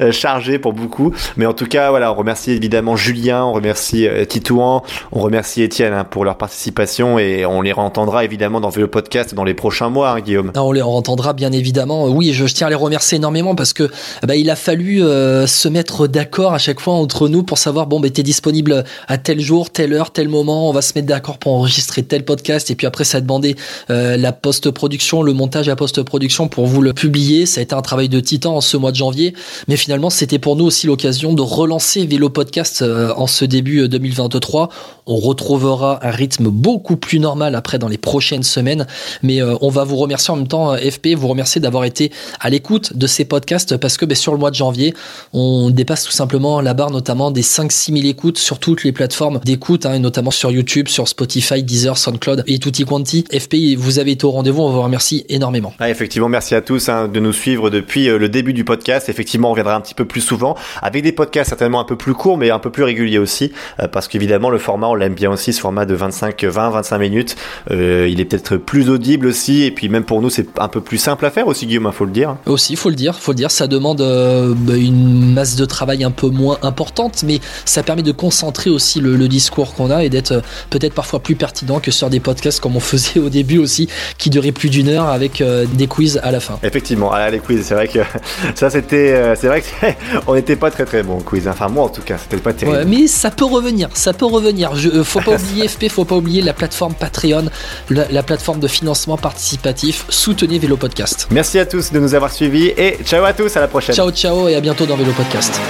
euh, 0.00 0.12
chargés 0.12 0.58
pour 0.58 0.72
beaucoup, 0.72 1.12
mais 1.36 1.46
en 1.46 1.52
tout 1.52 1.66
cas 1.66 1.90
voilà, 1.90 2.12
on 2.12 2.14
remercie 2.14 2.52
évidemment 2.52 2.96
Julien, 2.96 3.44
on 3.44 3.52
remercie 3.52 4.06
euh, 4.06 4.24
Titouan, 4.24 4.82
on 5.12 5.20
remercie 5.20 5.62
Étienne 5.62 5.92
hein, 5.92 6.04
pour 6.04 6.24
leur 6.24 6.36
participation 6.36 7.18
et 7.18 7.46
on 7.46 7.62
les 7.62 7.72
entendra 7.72 8.24
évidemment 8.24 8.60
dans 8.60 8.70
Vélo 8.70 8.88
Podcast 8.88 9.34
dans 9.34 9.44
les 9.44 9.54
prochains 9.54 9.88
mois, 9.88 10.10
hein, 10.10 10.20
Guillaume. 10.20 10.52
Ah, 10.54 10.64
on 10.64 10.72
les 10.72 10.82
entendra 10.82 11.32
bien 11.32 11.52
évidemment. 11.52 12.06
Oui, 12.06 12.32
je, 12.32 12.46
je 12.46 12.54
tiens 12.54 12.66
à 12.66 12.70
les 12.70 12.76
remercier 12.76 13.16
énormément 13.16 13.54
parce 13.54 13.72
que 13.72 13.90
bah, 14.26 14.36
il 14.36 14.50
a 14.50 14.56
fallu 14.56 15.02
euh, 15.02 15.46
se 15.46 15.68
mettre 15.68 16.06
d'accord 16.06 16.54
à 16.54 16.58
chaque 16.58 16.80
fois 16.80 16.94
entre 16.94 17.28
nous 17.28 17.42
pour 17.42 17.58
savoir 17.58 17.86
bon, 17.86 18.00
bah, 18.00 18.10
t'es 18.10 18.22
disponible 18.22 18.84
à 19.08 19.18
tel 19.18 19.40
jour, 19.40 19.49
telle 19.72 19.92
heure, 19.92 20.12
tel 20.12 20.28
moment. 20.28 20.68
On 20.68 20.72
va 20.72 20.82
se 20.82 20.92
mettre 20.94 21.08
d'accord 21.08 21.38
pour 21.38 21.52
enregistrer 21.52 22.02
tel 22.02 22.24
podcast 22.24 22.70
et 22.70 22.76
puis 22.76 22.86
après 22.86 23.04
ça 23.04 23.18
a 23.18 23.20
demandé 23.20 23.56
euh, 23.90 24.16
la 24.16 24.32
post-production, 24.32 25.22
le 25.22 25.32
montage 25.32 25.68
à 25.68 25.76
post-production 25.76 26.48
pour 26.48 26.66
vous 26.66 26.82
le 26.82 26.92
publier. 26.92 27.46
Ça 27.46 27.60
a 27.60 27.62
été 27.62 27.74
un 27.74 27.82
travail 27.82 28.08
de 28.08 28.20
titan 28.20 28.56
en 28.56 28.60
ce 28.60 28.76
mois 28.76 28.92
de 28.92 28.96
janvier, 28.96 29.34
mais 29.66 29.76
finalement 29.76 30.10
c'était 30.10 30.38
pour 30.38 30.56
nous 30.56 30.64
aussi 30.64 30.86
l'occasion 30.86 31.32
de 31.32 31.42
relancer 31.42 32.06
Vélo 32.06 32.30
Podcast 32.30 32.82
euh, 32.82 33.12
en 33.16 33.26
ce 33.26 33.44
début 33.44 33.88
2023. 33.88 34.68
On 35.06 35.16
retrouvera 35.16 35.98
un 36.06 36.12
rythme 36.12 36.50
beaucoup 36.50 36.96
plus 36.96 37.18
normal 37.18 37.56
après 37.56 37.80
dans 37.80 37.88
les 37.88 37.98
prochaines 37.98 38.44
semaines, 38.44 38.86
mais 39.24 39.42
euh, 39.42 39.56
on 39.60 39.68
va 39.68 39.82
vous 39.82 39.96
remercier 39.96 40.32
en 40.32 40.36
même 40.36 40.46
temps, 40.46 40.72
euh, 40.72 40.76
FP, 40.76 41.08
vous 41.16 41.26
remercier 41.26 41.60
d'avoir 41.60 41.82
été 41.82 42.12
à 42.38 42.48
l'écoute 42.48 42.96
de 42.96 43.06
ces 43.08 43.24
podcasts 43.24 43.76
parce 43.76 43.96
que 43.96 44.04
ben, 44.04 44.14
sur 44.14 44.32
le 44.32 44.38
mois 44.38 44.50
de 44.50 44.54
janvier, 44.54 44.94
on 45.32 45.70
dépasse 45.70 46.04
tout 46.04 46.12
simplement 46.12 46.60
la 46.60 46.74
barre 46.74 46.92
notamment 46.92 47.32
des 47.32 47.42
5-6 47.42 47.92
000 47.92 48.06
écoutes 48.06 48.38
sur 48.38 48.60
toutes 48.60 48.84
les 48.84 48.92
plateformes 48.92 49.39
d'écoute, 49.44 49.86
hein, 49.86 49.94
et 49.94 49.98
notamment 49.98 50.30
sur 50.30 50.50
YouTube, 50.50 50.88
sur 50.88 51.08
Spotify, 51.08 51.62
Deezer, 51.62 51.96
SoundCloud 51.98 52.44
et 52.46 52.58
tutti 52.58 52.84
quanti. 52.84 53.24
FPI, 53.32 53.76
vous 53.76 53.98
avez 53.98 54.12
été 54.12 54.24
au 54.24 54.30
rendez-vous, 54.30 54.62
on 54.62 54.70
vous 54.70 54.82
remercie 54.82 55.24
énormément. 55.28 55.74
Ah, 55.78 55.90
effectivement, 55.90 56.28
merci 56.28 56.54
à 56.54 56.60
tous 56.60 56.88
hein, 56.88 57.08
de 57.08 57.20
nous 57.20 57.32
suivre 57.32 57.70
depuis 57.70 58.08
euh, 58.08 58.18
le 58.18 58.28
début 58.28 58.52
du 58.52 58.64
podcast. 58.64 59.08
Effectivement, 59.08 59.48
on 59.48 59.52
reviendra 59.52 59.74
un 59.74 59.80
petit 59.80 59.94
peu 59.94 60.04
plus 60.04 60.20
souvent 60.20 60.56
avec 60.82 61.02
des 61.02 61.12
podcasts 61.12 61.50
certainement 61.50 61.80
un 61.80 61.84
peu 61.84 61.96
plus 61.96 62.14
courts, 62.14 62.38
mais 62.38 62.50
un 62.50 62.58
peu 62.58 62.70
plus 62.70 62.84
réguliers 62.84 63.18
aussi, 63.18 63.52
euh, 63.80 63.88
parce 63.88 64.08
qu'évidemment 64.08 64.50
le 64.50 64.58
format, 64.58 64.88
on 64.88 64.94
l'aime 64.94 65.14
bien 65.14 65.30
aussi, 65.30 65.52
ce 65.52 65.60
format 65.60 65.86
de 65.86 65.94
25, 65.94 66.44
20, 66.44 66.70
25 66.70 66.98
minutes. 66.98 67.36
Euh, 67.70 68.08
il 68.10 68.20
est 68.20 68.24
peut-être 68.24 68.56
plus 68.56 68.88
audible 68.88 69.26
aussi, 69.26 69.64
et 69.64 69.70
puis 69.70 69.88
même 69.88 70.04
pour 70.04 70.22
nous, 70.22 70.30
c'est 70.30 70.58
un 70.58 70.68
peu 70.68 70.80
plus 70.80 70.98
simple 70.98 71.26
à 71.26 71.30
faire 71.30 71.46
aussi, 71.46 71.66
Guillaume, 71.66 71.88
il 71.90 71.96
faut 71.96 72.04
le 72.04 72.12
dire. 72.12 72.36
Aussi, 72.46 72.76
faut 72.76 72.88
le 72.88 72.94
dire, 72.94 73.18
faut 73.18 73.32
le 73.32 73.36
dire, 73.36 73.50
ça 73.50 73.66
demande 73.66 74.00
euh, 74.00 74.54
bah, 74.56 74.76
une 74.76 75.32
masse 75.32 75.56
de 75.56 75.64
travail 75.64 76.04
un 76.04 76.10
peu 76.10 76.28
moins 76.28 76.58
importante, 76.62 77.22
mais 77.24 77.40
ça 77.64 77.82
permet 77.82 78.02
de 78.02 78.12
concentrer 78.12 78.70
aussi 78.70 79.00
le, 79.00 79.19
le 79.20 79.28
discours 79.28 79.74
qu'on 79.74 79.90
a 79.90 80.02
et 80.02 80.08
d'être 80.08 80.32
euh, 80.32 80.40
peut-être 80.70 80.94
parfois 80.94 81.20
plus 81.20 81.36
pertinent 81.36 81.78
que 81.78 81.90
sur 81.90 82.10
des 82.10 82.20
podcasts 82.20 82.58
comme 82.60 82.76
on 82.76 82.80
faisait 82.80 83.20
au 83.20 83.28
début 83.28 83.58
aussi, 83.58 83.88
qui 84.18 84.30
duraient 84.30 84.52
plus 84.52 84.70
d'une 84.70 84.88
heure 84.88 85.06
avec 85.06 85.40
euh, 85.40 85.66
des 85.72 85.86
quiz 85.86 86.18
à 86.22 86.30
la 86.30 86.40
fin. 86.40 86.58
Effectivement, 86.62 87.12
ah, 87.12 87.30
les 87.30 87.38
quiz, 87.38 87.64
c'est 87.64 87.74
vrai 87.74 87.86
que 87.86 88.00
ça 88.54 88.70
c'était, 88.70 89.12
euh, 89.12 89.34
c'est 89.38 89.46
vrai 89.46 89.62
que 89.62 89.86
on 90.26 90.34
n'était 90.34 90.56
pas 90.56 90.70
très 90.70 90.84
très 90.84 91.02
bon 91.02 91.18
au 91.18 91.22
quiz. 91.22 91.46
Enfin 91.46 91.68
moi 91.68 91.84
en 91.84 91.88
tout 91.88 92.02
cas, 92.02 92.16
c'était 92.18 92.42
pas 92.42 92.52
terrible. 92.52 92.78
Ouais, 92.78 92.84
mais 92.84 93.06
ça 93.06 93.30
peut 93.30 93.44
revenir, 93.44 93.88
ça 93.94 94.12
peut 94.12 94.26
revenir. 94.26 94.74
Je, 94.74 95.02
faut 95.02 95.20
pas 95.20 95.36
oublier 95.36 95.68
FP, 95.68 95.88
faut 95.88 96.04
pas 96.04 96.16
oublier 96.16 96.42
la 96.42 96.52
plateforme 96.52 96.94
Patreon, 96.94 97.44
la, 97.90 98.08
la 98.10 98.22
plateforme 98.22 98.60
de 98.60 98.68
financement 98.68 99.16
participatif. 99.16 100.06
Soutenez 100.08 100.58
Vélo 100.58 100.76
Podcast. 100.76 101.28
Merci 101.30 101.58
à 101.58 101.66
tous 101.66 101.92
de 101.92 102.00
nous 102.00 102.14
avoir 102.14 102.32
suivis 102.32 102.68
et 102.76 102.98
ciao 103.04 103.24
à 103.24 103.32
tous, 103.32 103.56
à 103.56 103.60
la 103.60 103.68
prochaine. 103.68 103.94
Ciao 103.94 104.10
ciao 104.10 104.48
et 104.48 104.54
à 104.54 104.60
bientôt 104.60 104.86
dans 104.86 104.96
Vélo 104.96 105.12
Podcast. 105.12 105.60